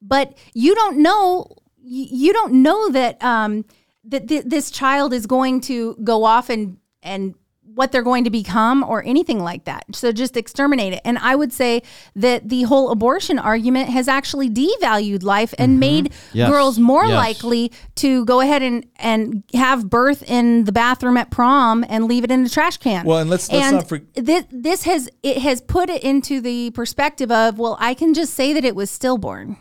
[0.00, 1.48] But you don't know
[1.88, 3.64] you don't know that um
[4.04, 7.34] that th- this child is going to go off and and
[7.76, 9.84] what they're going to become or anything like that.
[9.92, 11.02] So just exterminate it.
[11.04, 11.82] And I would say
[12.16, 15.80] that the whole abortion argument has actually devalued life and mm-hmm.
[15.80, 16.50] made Yes.
[16.50, 17.14] girls more Yes.
[17.16, 22.24] likely to go ahead and and have birth in the bathroom at prom and leave
[22.24, 23.04] it in the trash can.
[23.04, 26.40] Well, and let's- let's and not for- this this has it has put it into
[26.40, 29.58] the perspective of well, I can just say that it was stillborn,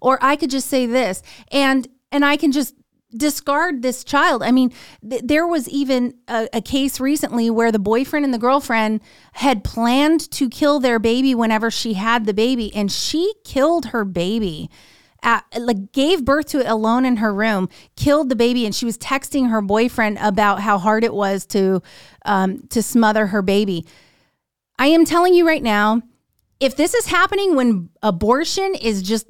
[0.00, 2.74] or I could just say this, and and I can just
[3.16, 4.42] discard this child.
[4.42, 4.72] I mean,
[5.08, 9.00] th- there was even a, a case recently where the boyfriend and the girlfriend
[9.34, 14.04] had planned to kill their baby whenever she had the baby, and she killed her
[14.04, 14.70] baby
[15.22, 18.84] at, like gave birth to it alone in her room, killed the baby, and she
[18.84, 21.80] was texting her boyfriend about how hard it was to
[22.24, 23.86] um, to smother her baby.
[24.78, 26.02] I am telling you right now,
[26.58, 29.26] if this is happening when abortion is just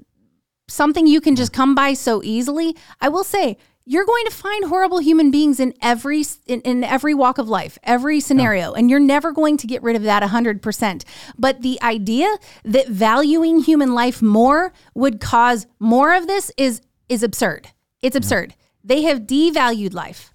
[0.69, 4.67] something you can just come by so easily, I will say you're going to find
[4.67, 9.01] horrible human beings in every in, in every walk of life, every scenario, and you're
[9.01, 11.05] never going to get rid of that 100%.
[11.37, 12.29] But the idea
[12.65, 17.69] that valuing human life more would cause more of this is is absurd.
[18.01, 18.55] It's absurd.
[18.85, 20.33] They have devalued life.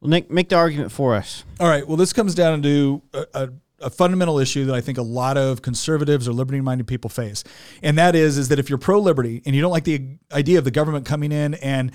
[0.00, 1.44] well, Nick, make the argument for us.
[1.58, 1.86] All right.
[1.86, 3.48] Well, this comes down to a, a,
[3.80, 7.42] a fundamental issue that I think a lot of conservatives or liberty-minded people face,
[7.82, 10.64] and that is is that if you're pro-liberty and you don't like the idea of
[10.64, 11.90] the government coming in and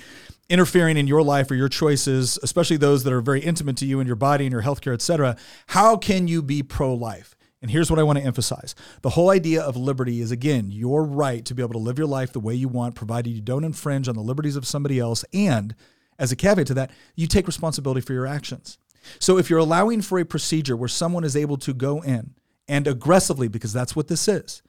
[0.50, 4.00] interfering in your life or your choices, especially those that are very intimate to you
[4.00, 5.36] and your body and your healthcare, et cetera,
[5.68, 7.36] how can you be pro-life?
[7.62, 8.76] And here's what I want to emphasize.
[9.02, 12.08] The whole idea of liberty is, again, your right to be able to live your
[12.08, 15.26] life the way you want, provided you don't infringe on the liberties of somebody else.
[15.34, 15.76] And
[16.20, 18.78] as a caveat to that, you take responsibility for your actions.
[19.20, 22.36] So if you're allowing for a procedure where someone is able to go in
[22.68, 24.62] and aggressively, because that's what this is,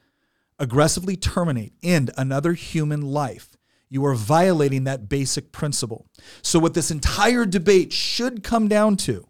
[0.59, 3.51] aggressively terminate, end another human life,
[3.89, 6.07] you are violating that basic principle.
[6.43, 9.29] So, what this entire debate should come down to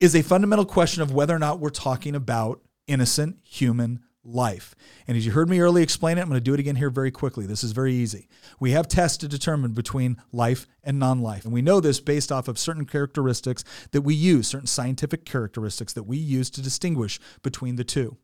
[0.00, 4.74] is a fundamental question of whether or not we're talking about innocent human life.
[5.06, 6.90] And as you heard me earlier explain it, I'm going to do it again here
[6.90, 7.46] very quickly.
[7.46, 8.28] This is very easy.
[8.58, 11.44] We have tests to determine between life and non life.
[11.44, 15.92] And we know this based off of certain characteristics that we use, certain scientific characteristics
[15.92, 18.16] that we use to distinguish between the two.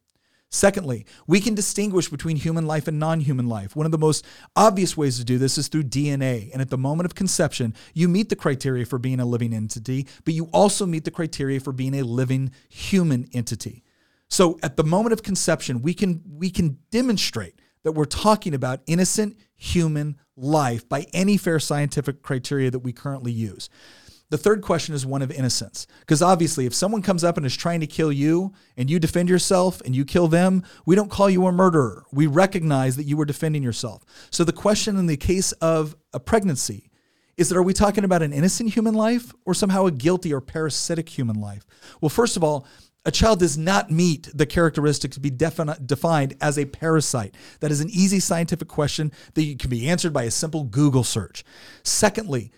[0.52, 3.76] Secondly, we can distinguish between human life and non human life.
[3.76, 4.26] One of the most
[4.56, 6.50] obvious ways to do this is through DNA.
[6.52, 10.08] And at the moment of conception, you meet the criteria for being a living entity,
[10.24, 13.84] but you also meet the criteria for being a living human entity.
[14.28, 18.80] So at the moment of conception, we can we can demonstrate that we're talking about
[18.86, 23.70] innocent human life by any fair scientific criteria that we currently use.
[24.30, 25.86] The third question is one of innocence.
[26.00, 29.28] Because obviously, if someone comes up and is trying to kill you and you defend
[29.28, 32.04] yourself and you kill them, we don't call you a murderer.
[32.12, 34.04] We recognize that you were defending yourself.
[34.30, 36.90] So the question in the case of a pregnancy
[37.36, 40.40] is that are we talking about an innocent human life or somehow a guilty or
[40.40, 41.66] parasitic human life?
[42.00, 42.66] Well, first of all,
[43.06, 47.34] a child does not meet the characteristics to be defined as a parasite.
[47.60, 51.42] That is an easy scientific question that can be answered by a simple Google search.
[51.82, 52.52] Secondly,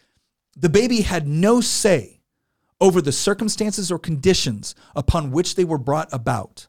[0.56, 2.20] the baby had no say
[2.80, 6.66] over the circumstances or conditions upon which they were brought about.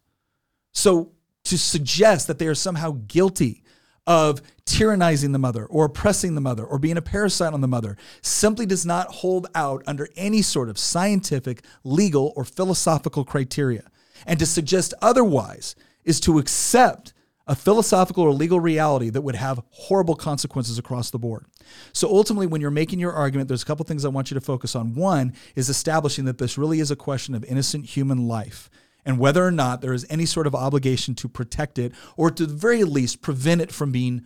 [0.72, 1.12] So
[1.46, 3.64] to suggest that they are somehow guilty
[4.06, 7.98] of tyrannizing the mother or oppressing the mother or being a parasite on the mother
[8.22, 13.90] simply does not hold out under any sort of scientific, legal, or philosophical criteria.
[14.26, 17.13] And to suggest otherwise is to accept
[17.46, 21.46] a philosophical or legal reality that would have horrible consequences across the board.
[21.92, 24.42] So ultimately, when you're making your argument, there's a couple things I want you to
[24.42, 24.94] focus on.
[24.94, 28.70] One is establishing that this really is a question of innocent human life
[29.06, 32.46] and whether or not there is any sort of obligation to protect it or to
[32.46, 34.26] the very least prevent it from being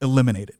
[0.00, 0.56] eliminated.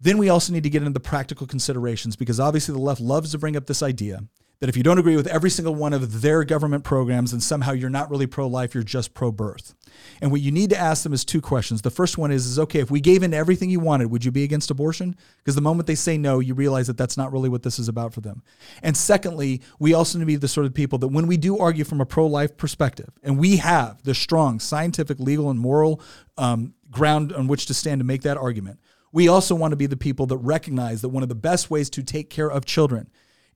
[0.00, 3.32] Then we also need to get into the practical considerations because obviously the left loves
[3.32, 4.20] to bring up this idea
[4.60, 7.72] that if you don't agree with every single one of their government programs, then somehow
[7.72, 9.74] you're not really pro life, you're just pro birth.
[10.20, 11.82] And what you need to ask them is two questions.
[11.82, 14.32] The first one is, is okay, if we gave in everything you wanted, would you
[14.32, 15.14] be against abortion?
[15.38, 17.88] Because the moment they say no, you realize that that's not really what this is
[17.88, 18.42] about for them.
[18.82, 21.58] And secondly, we also need to be the sort of people that when we do
[21.58, 26.00] argue from a pro life perspective, and we have the strong scientific, legal, and moral
[26.36, 28.80] um, ground on which to stand to make that argument,
[29.12, 31.88] we also want to be the people that recognize that one of the best ways
[31.90, 33.08] to take care of children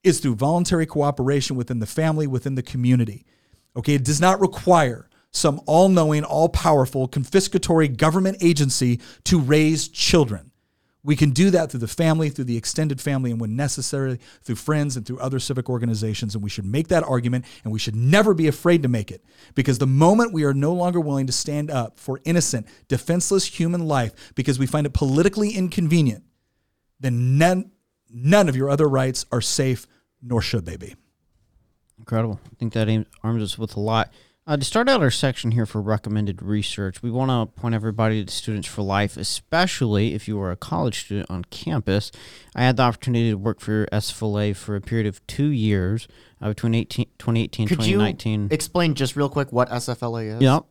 [0.04, 3.24] is through voluntary cooperation within the family, within the community.
[3.76, 9.88] Okay, it does not require some all knowing, all powerful, confiscatory government agency to raise
[9.88, 10.50] children.
[11.04, 14.54] We can do that through the family, through the extended family, and when necessary, through
[14.54, 16.34] friends and through other civic organizations.
[16.34, 19.24] And we should make that argument, and we should never be afraid to make it.
[19.56, 23.88] Because the moment we are no longer willing to stand up for innocent, defenseless human
[23.88, 26.22] life because we find it politically inconvenient,
[27.00, 27.71] then
[28.12, 29.86] none, none of your other rights are safe,
[30.22, 30.94] nor should they be.
[31.98, 32.40] Incredible.
[32.44, 34.12] I think that arms us with a lot.
[34.44, 38.24] Uh, to start out our section here for recommended research, we want to point everybody
[38.24, 42.10] to Students for Life, especially if you are a college student on campus.
[42.52, 46.08] I had the opportunity to work for SFLA for a period of two years
[46.40, 48.48] uh, between 18, 2018 Could you 2019.
[48.50, 50.42] explain just real quick what SFLA is?
[50.42, 50.64] Yep.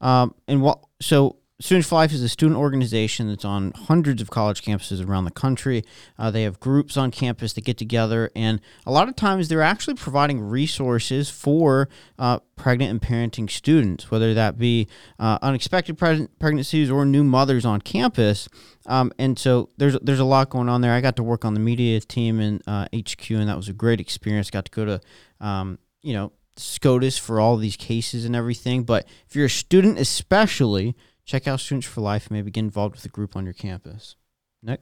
[0.00, 4.30] Um, and what so Students for Life is a student organization that's on hundreds of
[4.30, 5.82] college campuses around the country.
[6.16, 9.60] Uh, they have groups on campus that get together, and a lot of times they're
[9.60, 14.86] actually providing resources for uh, pregnant and parenting students, whether that be
[15.18, 18.48] uh, unexpected pre- pregnancies or new mothers on campus.
[18.86, 20.92] Um, and so there's there's a lot going on there.
[20.92, 23.98] I got to work on the media team in HQ, and that was a great
[23.98, 24.48] experience.
[24.48, 25.00] Got to go to
[25.40, 28.84] um, you know SCOTUS for all these cases and everything.
[28.84, 30.94] But if you're a student, especially,
[31.28, 32.26] check out Students for Life.
[32.26, 34.16] and Maybe get involved with a group on your campus.
[34.62, 34.80] Nick?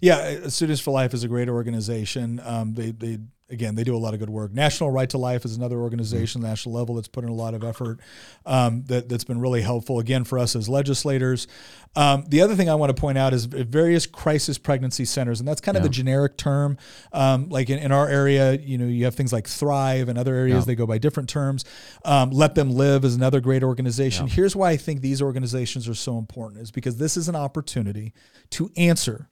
[0.00, 2.40] Yeah, uh, Students for Life is a great organization.
[2.42, 3.18] Um, they, they
[3.48, 4.52] again, they do a lot of good work.
[4.52, 6.50] National Right to Life is another organization, mm-hmm.
[6.50, 8.00] national level, that's put in a lot of effort
[8.44, 11.46] um, that, that's been really helpful, again, for us as legislators.
[11.94, 15.48] Um, the other thing I want to point out is various crisis pregnancy centers, and
[15.48, 16.76] that's kind of the generic term.
[17.12, 20.34] Um, like in, in, our area, you know, you have things like Thrive, and other
[20.34, 20.64] areas yeah.
[20.66, 21.64] they go by different terms.
[22.04, 24.26] Um, Let Them Live is another great organization.
[24.26, 24.34] Yeah.
[24.34, 28.12] Here's why I think these organizations are so important: is because this is an opportunity
[28.50, 29.30] to answer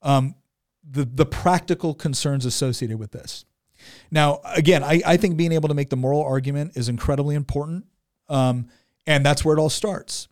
[0.00, 0.34] um,
[0.88, 3.44] the the practical concerns associated with this.
[4.10, 7.86] Now, again, I, I think being able to make the moral argument is incredibly important,
[8.28, 8.68] um,
[9.06, 10.28] and that's where it all starts.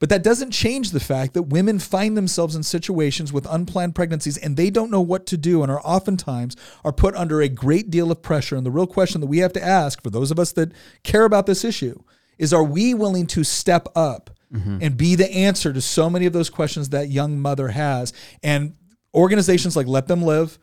[0.00, 4.36] But that doesn't change the fact that women find themselves in situations with unplanned pregnancies
[4.36, 7.90] and they don't know what to do and are oftentimes are put under a great
[7.90, 8.56] deal of pressure.
[8.56, 11.24] And the real question that we have to ask for those of us that care
[11.24, 12.00] about this issue
[12.38, 14.78] is are we willing to step up mm-hmm.
[14.80, 18.12] and be the answer to so many of those questions that young mother has?
[18.42, 18.74] And
[19.12, 20.60] organizations like Let Them Live,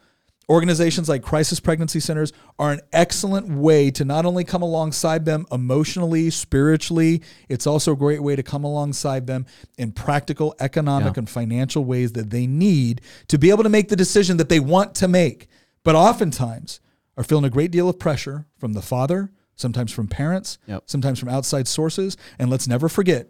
[0.47, 5.45] Organizations like crisis pregnancy centers are an excellent way to not only come alongside them
[5.51, 9.45] emotionally, spiritually, it's also a great way to come alongside them
[9.77, 11.21] in practical, economic, yeah.
[11.21, 14.59] and financial ways that they need to be able to make the decision that they
[14.59, 15.47] want to make.
[15.83, 16.79] But oftentimes
[17.17, 20.83] are feeling a great deal of pressure from the father, sometimes from parents, yep.
[20.85, 22.17] sometimes from outside sources.
[22.37, 23.29] And let's never forget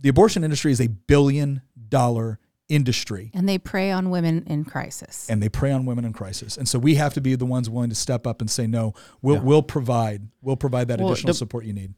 [0.00, 2.38] the abortion industry is a billion dollar
[2.68, 3.30] industry.
[3.34, 5.28] And they prey on women in crisis.
[5.28, 6.56] And they prey on women in crisis.
[6.56, 8.94] And so we have to be the ones willing to step up and say, no,
[9.22, 9.42] we'll, yeah.
[9.42, 11.94] we'll provide, we'll provide that well, additional the, support you need.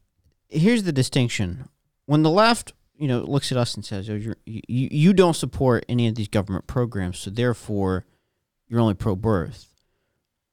[0.47, 1.67] Here's the distinction.
[2.05, 5.35] When the left, you know, looks at us and says, oh, you're, you, you don't
[5.35, 8.05] support any of these government programs, so therefore
[8.67, 9.67] you're only pro-birth.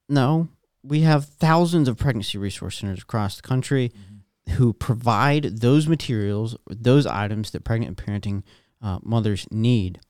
[0.08, 0.48] No,
[0.82, 4.54] we have thousands of pregnancy resource centers across the country mm-hmm.
[4.54, 8.42] who provide those materials, those items that pregnant and parenting
[8.80, 10.00] uh, mothers need.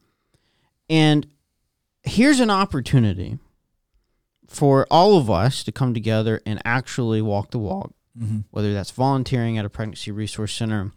[0.89, 1.27] And
[2.03, 3.39] here's an opportunity
[4.49, 8.41] for all of us to come together and actually walk the walk, mm-hmm.
[8.51, 10.93] whether that's volunteering at a pregnancy resource center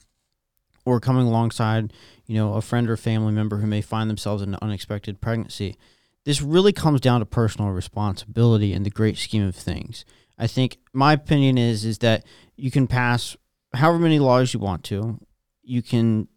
[0.85, 1.93] or coming alongside,
[2.25, 5.77] you know, a friend or family member who may find themselves in an unexpected pregnancy.
[6.23, 10.05] This really comes down to personal responsibility in the great scheme of things.
[10.37, 12.25] I think my opinion is is that
[12.55, 13.35] you can pass
[13.73, 15.19] however many laws you want to.
[15.61, 16.27] You can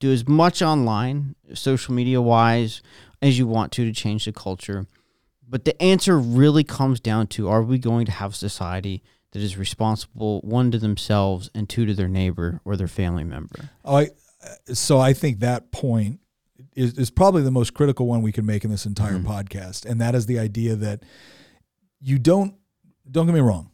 [0.00, 2.82] do as much online, social media wise,
[3.22, 4.86] as you want to to change the culture.
[5.48, 9.40] But the answer really comes down to are we going to have a society that
[9.42, 13.70] is responsible, one to themselves and two to their neighbor or their family member?
[13.84, 14.10] Oh, I,
[14.72, 16.20] so I think that point
[16.74, 19.24] is, is probably the most critical one we can make in this entire Mhm.
[19.24, 21.02] podcast, and that is the idea that
[22.00, 22.54] you don't
[23.10, 23.70] don't get me wrong.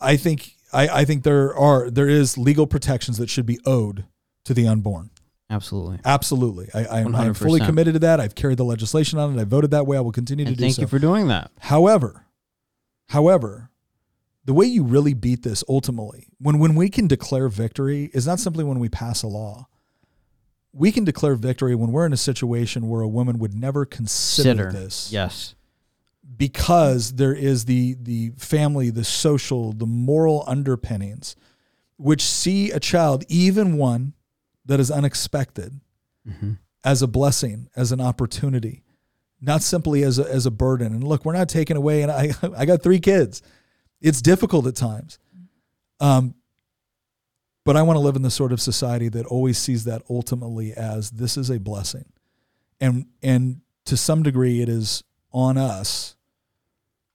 [0.00, 4.04] I think I, I think there are there is legal protections that should be owed
[4.46, 5.10] to the unborn.
[5.48, 6.00] Absolutely.
[6.04, 8.18] Absolutely, I, I, am, I am fully committed to that.
[8.18, 9.40] I've carried the legislation on it.
[9.40, 9.96] I voted that way.
[9.96, 10.82] I will continue to And do thank so.
[10.82, 11.52] Thank you for doing that.
[11.60, 12.26] However,
[13.10, 13.70] however,
[14.44, 18.40] the way you really beat this ultimately, when when we can declare victory, is not
[18.40, 19.68] simply when we pass a law.
[20.72, 24.64] We can declare victory when we're in a situation where a woman would never consider
[24.64, 24.72] Consider.
[24.72, 25.54] this Yes.
[26.36, 31.36] because there is the the family, the social, the moral underpinnings,
[31.98, 34.12] which see a child, even one
[34.66, 35.80] that is unexpected,
[36.24, 36.52] hmm
[36.84, 38.84] as a blessing, as an opportunity,
[39.40, 40.92] not simply as a, as a burden.
[40.94, 42.02] And look, we're not taking away.
[42.02, 43.42] And I I got three kids.
[44.00, 45.18] It's difficult at times,
[45.98, 46.34] um,
[47.64, 50.72] but I want to live in the sort of society that always sees that ultimately
[50.74, 52.04] as this is a blessing,
[52.80, 55.02] and and to some degree it is
[55.32, 56.14] on us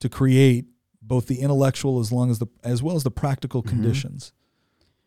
[0.00, 0.66] to create
[1.00, 3.68] both the intellectual as long as the as well as the practical Mhm.
[3.68, 4.32] conditions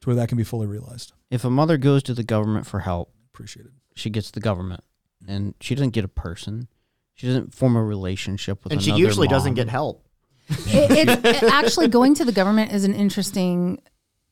[0.06, 1.12] to where that can be fully realized.
[1.30, 3.72] If a mother goes to the government for help, Appreciate it.
[3.95, 4.84] she gets the government,
[5.28, 6.68] and she doesn't get a person.
[7.16, 8.74] She doesn't form a relationship with.
[8.74, 10.08] and she another usually doesn't get help.
[10.49, 13.82] it, it's actually going to the government is an interesting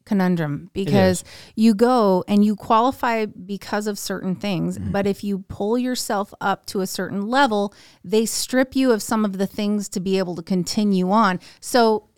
[0.05, 1.23] conundrum because
[1.55, 4.91] you go and you qualify because of certain things mm-hmm.
[4.91, 9.23] but if you pull yourself up to a certain level they strip you of some
[9.23, 12.09] of the things to be able to continue on so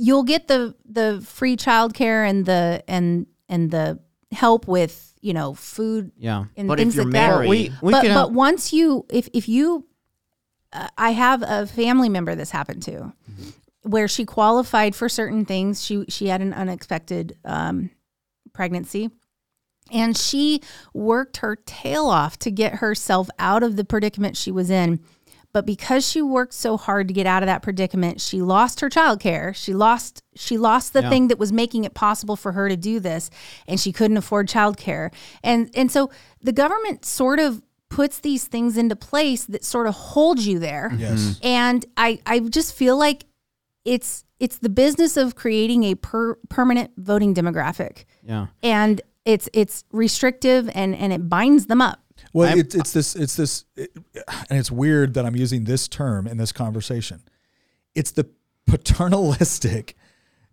[0.00, 3.98] you'll get the the free childcare and the and and the
[4.32, 6.44] help with you know food Yeah.
[6.56, 8.32] and But if you're like that married- we we but can but help.
[8.32, 9.86] once you if if you
[10.72, 13.12] uh, I have a family member this happened to
[13.82, 17.90] where she qualified for certain things she she had an unexpected um,
[18.52, 19.10] pregnancy
[19.92, 20.60] and she
[20.94, 25.00] worked her tail off to get herself out of the predicament she was in
[25.52, 28.88] but because she worked so hard to get out of that predicament she lost her
[28.88, 31.10] childcare she lost she lost the Yeah.
[31.10, 33.30] thing that was making it possible for her to do this
[33.66, 36.10] and she couldn't afford childcare and and so
[36.42, 40.90] the government sort of puts these things into place that sort of hold you there
[40.90, 41.00] mm-hmm.
[41.00, 41.40] Yes.
[41.42, 43.24] and I, I just feel like
[43.84, 48.46] it's it's the business of creating a per, permanent voting demographic yeah.
[48.62, 52.00] and it's it's restrictive and and it binds them up
[52.32, 53.90] Well, it's it's this it's this, it,
[54.48, 57.22] and it's weird that I'm using this term in this conversation.
[57.94, 58.28] It's the
[58.66, 59.96] paternalistic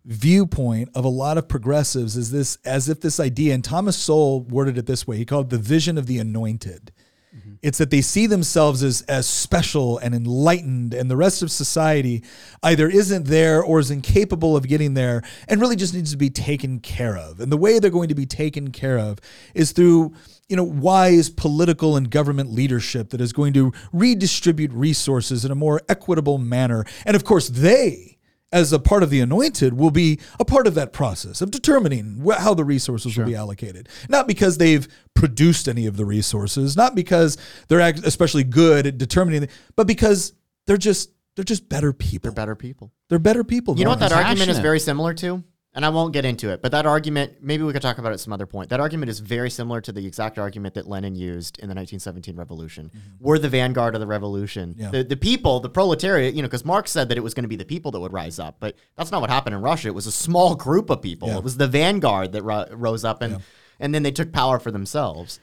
[0.08, 4.42] viewpoint of a lot of progressives is this as if this idea and Thomas Sowell
[4.44, 5.18] worded it this way.
[5.18, 6.94] He called it the vision of the anointed.
[7.36, 7.56] Mm-hmm.
[7.62, 12.24] It's that they see themselves as as special and enlightened, and the rest of society
[12.64, 16.30] either isn't there or is incapable of getting there, and really just needs to be
[16.30, 17.42] taken care of.
[17.42, 19.20] And the way they're going to be taken care of
[19.54, 20.14] is through
[20.50, 25.56] you know wise political and government leadership that is going to redistribute resources in a
[25.56, 26.86] more equitable manner.
[27.06, 28.18] And of course, they
[28.54, 32.22] as a part of the anointed will be a part of that process of determining
[32.26, 36.78] wh- how the resources will be allocated not because they've produced any of the resources
[36.78, 37.38] not because
[37.68, 40.32] they're act- especially good at determining but because
[40.66, 42.94] they're just they're just better people They're better people.
[43.10, 45.44] they're better people You know what that argument is very similar to?
[45.78, 48.18] And I won't get into it, but that argument, maybe we could talk about it
[48.18, 48.72] some other point.
[48.72, 52.36] That argument is very similar to the exact argument that Lenin used in the 1917
[52.36, 52.90] revolution.
[53.20, 54.72] We're the vanguard of the revolution.
[54.72, 54.82] Mm-hmm.
[54.82, 54.90] Yeah.
[54.90, 57.48] The, the people, the proletariat, you know, because Marx said that it was going to
[57.48, 59.90] be the people that would rise up, but that's not what happened in Russia.
[59.90, 61.28] It was a small group of people.
[61.28, 61.38] Yeah.
[61.38, 63.40] It was the vanguard that ro- rose up and, Yeah.
[63.80, 65.40] and then they took power for themselves.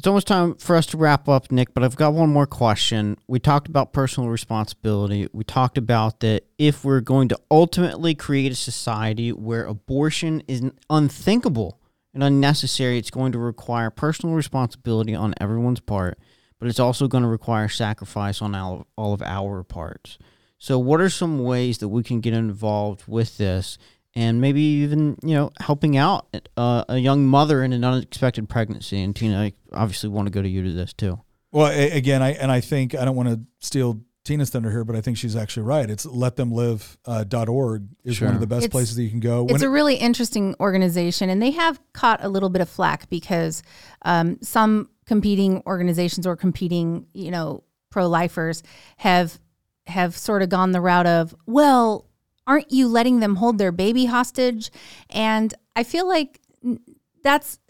[0.00, 3.18] It's almost time for us to wrap up, Nick, but I've got one more question.
[3.28, 5.28] We talked about personal responsibility.
[5.30, 10.62] We talked about that if we're going to ultimately create a society where abortion is
[10.88, 11.82] unthinkable
[12.14, 16.18] and unnecessary, it's going to require personal responsibility on everyone's part,
[16.58, 20.16] but it's also going to require sacrifice on all, of our parts.
[20.56, 23.76] So, what are some ways that we can get involved with this
[24.14, 26.26] and maybe even, you know, helping out
[26.56, 29.00] uh, a young mother in an unexpected pregnancy?
[29.02, 31.20] And Tina, I obviously want to go to you to this too.
[31.52, 34.84] well a- again i and i think i don't want to steal tina's thunder here
[34.84, 38.96] but i think she's actually right it's letthemlive.org is one of the best It's- places
[38.96, 42.28] that you can go It's When a really interesting organization, and they have caught a
[42.28, 43.62] little bit of flack because
[44.02, 48.62] um, some competing organizations or competing, you know, pro-lifers
[48.98, 49.38] have
[49.86, 52.06] have sort of gone the route of, well,
[52.50, 54.72] aren't you letting them hold their baby hostage?
[55.08, 56.40] And I feel like
[57.22, 57.60] that's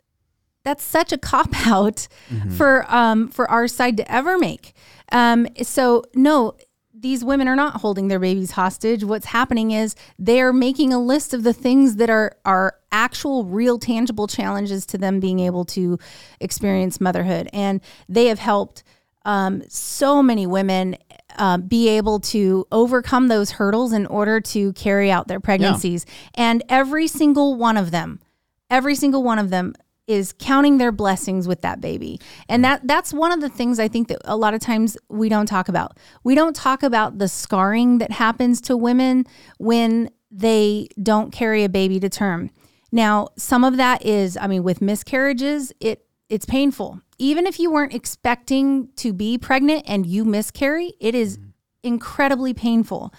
[0.64, 2.50] that's such a cop out mm-hmm.
[2.50, 4.72] for um, for our side to ever make.
[5.12, 6.56] Um, so no,
[6.94, 9.04] these women are not holding their babies hostage.
[9.04, 13.78] What's happening is they're making a list of the things that are are actual, real,
[13.78, 15.98] tangible challenges to them being able to
[16.40, 18.82] experience motherhood, and they have helped
[19.26, 20.96] um, so many women
[21.38, 26.06] uh, be able to overcome those hurdles in order to carry out their pregnancies.
[26.06, 26.14] Yeah.
[26.34, 28.20] And every single one of them,
[28.68, 29.74] every single one of them
[30.06, 32.20] is counting their blessings with that baby.
[32.48, 35.28] And that that's one of the things I think that a lot of times we
[35.28, 35.96] don't talk about.
[36.24, 39.24] We don't talk about the scarring that happens to women
[39.58, 42.50] when they don't carry a baby to term.
[42.90, 47.00] Now, some of that is I mean with miscarriages, it it's painful.
[47.18, 51.50] Even if you weren't expecting to be pregnant and you miscarry, it is mm-hmm.
[51.82, 53.12] incredibly painful.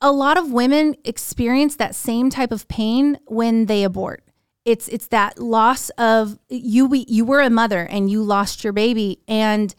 [0.00, 4.24] A lot of women experience that same type of pain when they abort
[4.64, 9.20] it's it's that loss of you you were a mother and you lost your baby
[9.26, 9.74] and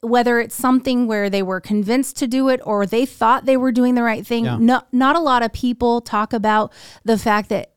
[0.00, 3.72] whether it's something where they were convinced to do it or they thought they were
[3.72, 4.56] doing the right thing yeah.
[4.60, 6.72] no, not a lot of people talk about
[7.04, 7.72] the fact that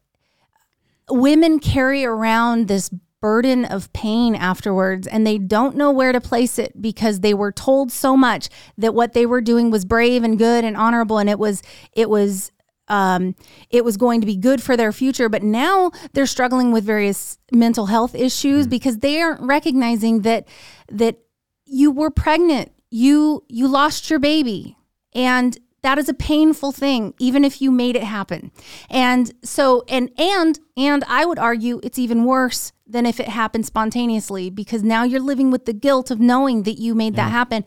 [1.09, 2.91] women carry around this
[3.21, 7.51] burden of pain afterwards and they don't know where to place it because they were
[7.51, 11.29] told so much that what they were doing was brave and good and honorable and
[11.29, 11.61] it was
[11.93, 12.51] it was
[12.91, 13.35] um,
[13.69, 15.29] it was going to be good for their future.
[15.29, 18.69] But now they're struggling with various mental health issues mm.
[18.69, 20.47] because they aren't recognizing that
[20.89, 21.17] that
[21.65, 24.77] you were pregnant, you you lost your baby,
[25.13, 28.51] and that is a painful thing even if you made it happen
[28.89, 33.65] and so and and and i would argue it's even worse than if it happened
[33.65, 37.25] spontaneously because now you're living with the guilt of knowing that you made yeah.
[37.25, 37.63] that happen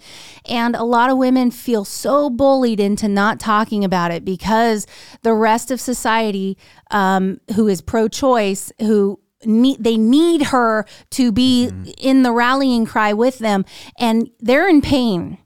[0.46, 4.86] and a lot of women feel so bullied into not talking about it because
[5.22, 6.56] the rest of society
[6.90, 11.90] um, who is pro-choice who need they need her to be mm-hmm.
[11.98, 13.64] in the rallying cry with them
[13.98, 15.38] and they're in pain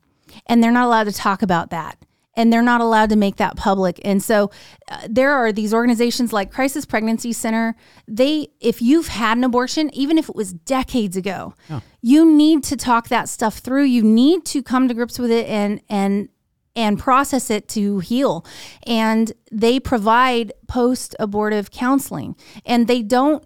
[0.46, 1.98] and they're not allowed to talk about that
[2.38, 4.00] and they're not allowed to make that public.
[4.04, 4.50] And so
[4.88, 7.74] uh, there are these organizations like Crisis Pregnancy Center.
[8.06, 11.82] They, if you've had an abortion, even if it was decades ago, oh.
[12.00, 13.84] you need to talk that stuff through.
[13.84, 16.28] You need to come to grips with it and and
[16.76, 18.46] and process it to heal.
[18.86, 23.44] And they provide post abortive counseling, and they don't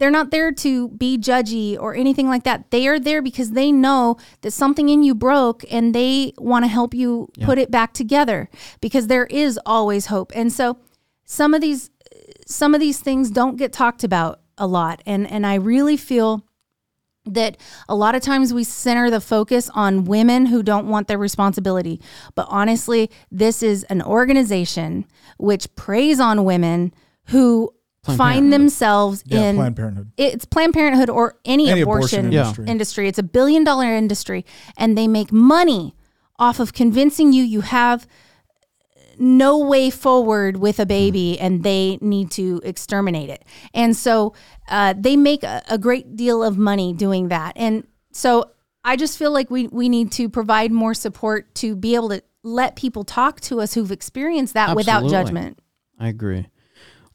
[0.00, 2.70] they're not there to be judgy or anything like that.
[2.70, 6.68] They are there because they know that something in you broke and they want to
[6.68, 7.44] help you yeah.
[7.44, 8.48] put it back together
[8.80, 10.32] because there is always hope.
[10.34, 10.78] And so
[11.24, 11.90] some of these
[12.46, 16.44] some of these things don't get talked about a lot and and I really feel
[17.26, 21.18] that a lot of times we center the focus on women who don't want their
[21.18, 22.00] responsibility.
[22.34, 25.04] But honestly, this is an organization
[25.36, 26.94] which preys on women
[27.26, 30.12] who Planned find themselves yeah, in Planned Parenthood.
[30.16, 32.66] It's Planned Parenthood or any, any abortion, abortion industry.
[32.66, 33.08] industry.
[33.08, 34.46] It's a billion dollar industry,
[34.76, 35.94] and they make money
[36.38, 38.06] off of convincing you you have
[39.18, 41.44] no way forward with a baby mm.
[41.44, 43.44] and they need to exterminate it.
[43.74, 44.34] And so
[44.68, 47.52] uh, they make a, a great deal of money doing that.
[47.56, 48.50] And so
[48.82, 52.22] I just feel like we, we need to provide more support to be able to
[52.42, 54.80] let people talk to us who've experienced that Absolutely.
[54.80, 55.58] without judgment.
[55.98, 56.48] I agree.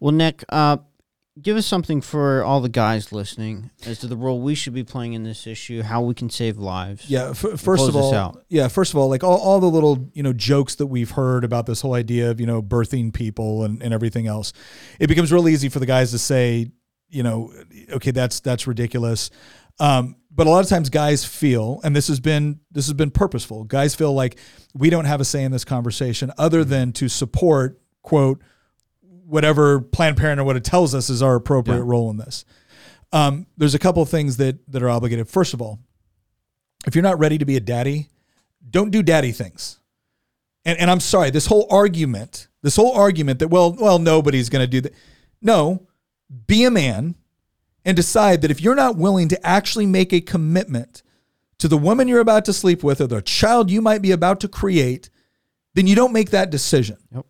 [0.06, 0.77] Well, Nick, uh,
[1.41, 4.84] give us something for all the guys listening as to the role we should be
[4.84, 7.10] playing in this issue, how we can save lives.
[7.10, 10.22] Yeah, f- first of all, yeah, first of all, like all, all the little you
[10.22, 13.82] know jokes that we've heard about this whole idea of you know birthing people and,
[13.82, 14.53] and everything else,
[14.99, 16.69] it becomes real easy for the guys to say,
[17.10, 17.52] you know,
[17.94, 19.32] okay, that's that's ridiculous.
[19.80, 23.10] Um, but a lot of times guys feel and this has been this has been
[23.10, 24.38] purposeful guys feel like
[24.76, 28.41] we don't have a say in this conversation other than to support quote
[29.26, 31.84] whatever Planned Parenthood what it tells us is our appropriate yeah.
[31.85, 32.45] role in this.
[33.11, 35.30] Um, there's a couple of things that that are obligated.
[35.30, 35.80] First of all,
[36.85, 38.10] if you're not ready to be a daddy,
[38.69, 39.80] don't do daddy things.
[40.65, 44.64] And and I'm sorry, this whole argument, this whole argument that well, well, nobody's going
[44.64, 44.93] to do that.
[45.41, 45.88] No,
[46.47, 47.15] be a man
[47.84, 51.03] and decide that if you're not willing to actually make a commitment
[51.60, 54.39] to the woman you're about to sleep with or the child you might be about
[54.41, 55.10] to create,
[55.76, 56.97] then you don't make that decision.
[57.14, 57.26] Yep.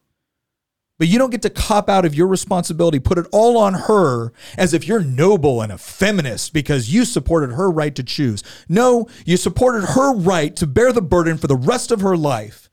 [0.97, 4.31] But you don't get to cop out of your responsibility, put it all on her
[4.57, 8.43] as if you're noble and a feminist because you supported her right to choose.
[8.69, 12.69] No, you supported her right to bear the burden for the rest of her life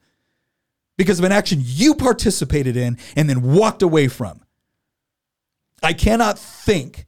[0.97, 4.41] because of an action you participated in and then walked away from.
[5.83, 7.07] I cannot think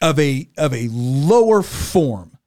[0.00, 2.38] of a, of a lower form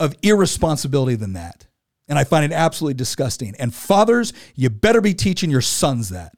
[0.00, 1.68] of irresponsibility than that.
[2.08, 3.54] And I find it absolutely disgusting.
[3.58, 6.32] And fathers, you better be teaching your sons that.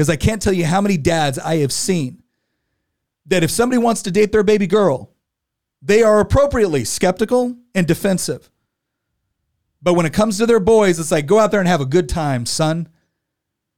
[0.00, 2.22] Because I can't tell you how many dads I have seen
[3.26, 5.12] that if somebody wants to date their baby girl,
[5.82, 8.50] they are appropriately skeptical and defensive.
[9.82, 11.84] But when it comes to their boys, it's like, go out there and have a
[11.84, 12.88] good time, son.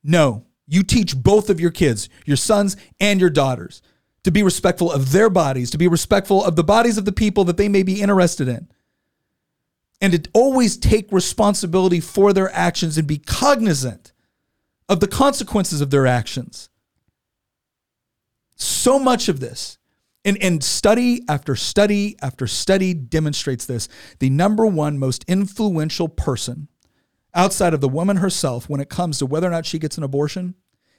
[0.04, 3.82] No, you teach both of your kids, your sons and your daughters,
[4.22, 7.42] to be respectful of their bodies, to be respectful of the bodies of the people
[7.46, 8.68] that they may be interested in,
[10.00, 14.11] and to always take responsibility for their actions and be cognizant
[14.88, 16.68] of the consequences of their actions.
[18.56, 19.78] So much of this,
[20.24, 23.88] and, and study after study after study demonstrates this.
[24.20, 26.68] The number one most influential person
[27.34, 30.04] outside of the woman herself when it comes to whether or not she gets an
[30.04, 30.54] abortion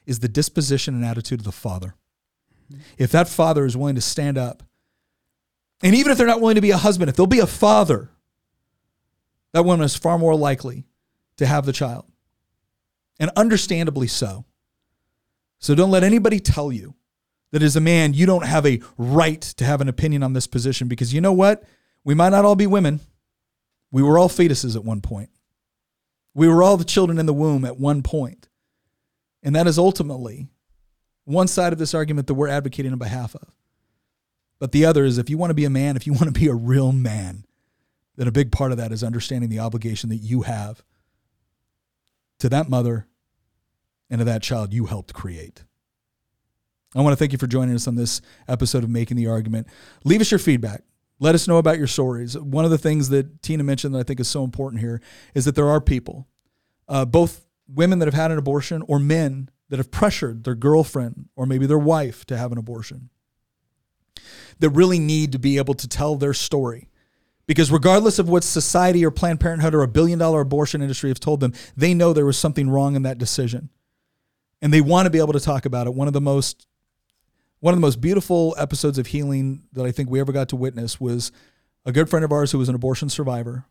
[0.05, 1.95] is the disposition and attitude of the father.
[2.97, 4.63] If that father is willing to stand up,
[5.81, 8.09] and even if they're not willing to be a husband, if they'll be a father,
[9.53, 10.85] that woman is far more likely
[11.37, 12.05] to have the child.
[13.19, 14.45] And understandably so.
[15.59, 16.95] So don't let anybody tell you
[17.51, 20.47] that as a man, you don't have a right to have an opinion on this
[20.47, 21.63] position because you know what?
[22.03, 22.99] We might not all be women.
[23.91, 25.29] We were all fetuses at one point.
[26.33, 28.49] We were all the children in the womb at one point.
[29.43, 30.47] And that is ultimately
[31.25, 33.55] one side of this argument that we're advocating on behalf of.
[34.59, 36.39] But the other is if you want to be a man, if you want to
[36.39, 37.45] be a real man,
[38.15, 40.83] then a big part of that is understanding the obligation that you have
[42.43, 43.07] to that mother
[44.09, 45.63] and to that child you helped create.
[46.93, 49.65] I want to thank you for joining us on this episode of Making the Argument.
[50.03, 50.83] Leave us your feedback.
[51.21, 52.37] Let us know about your stories.
[52.37, 55.01] One of the things that Tina mentioned that I think is so important here
[55.33, 56.27] is that there are people,
[56.89, 61.29] uh, both women that have had an abortion or men that have pressured their girlfriend
[61.37, 63.09] or maybe their wife to have an abortion,
[64.59, 66.89] that really need to be able to tell their story.
[67.45, 71.19] Because regardless of what society or Planned Parenthood or a billion dollar abortion industry have
[71.19, 73.69] told them, they know there was something wrong in that decision.
[74.61, 75.93] And they want to be able to talk about it.
[75.93, 76.67] One of the most
[77.59, 80.57] one of the most beautiful episodes of healing that I think we ever got to
[80.57, 81.31] witness was
[81.85, 83.65] a good friend of ours who was an abortion survivor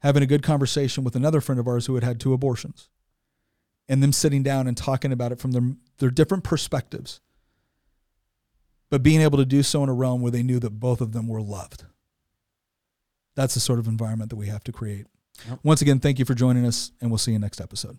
[0.00, 2.90] having a good conversation with another friend of ours who had had two abortions
[3.88, 5.62] and them sitting down and talking about it from their,
[5.98, 7.20] their different perspectives,
[8.90, 11.12] but being able to do so in a realm where they knew that both of
[11.12, 11.84] them were loved.
[13.36, 15.06] That's the sort of environment that we have to create.
[15.48, 15.58] Yep.
[15.62, 17.98] Once again, thank you for joining us, and we'll see you next episode.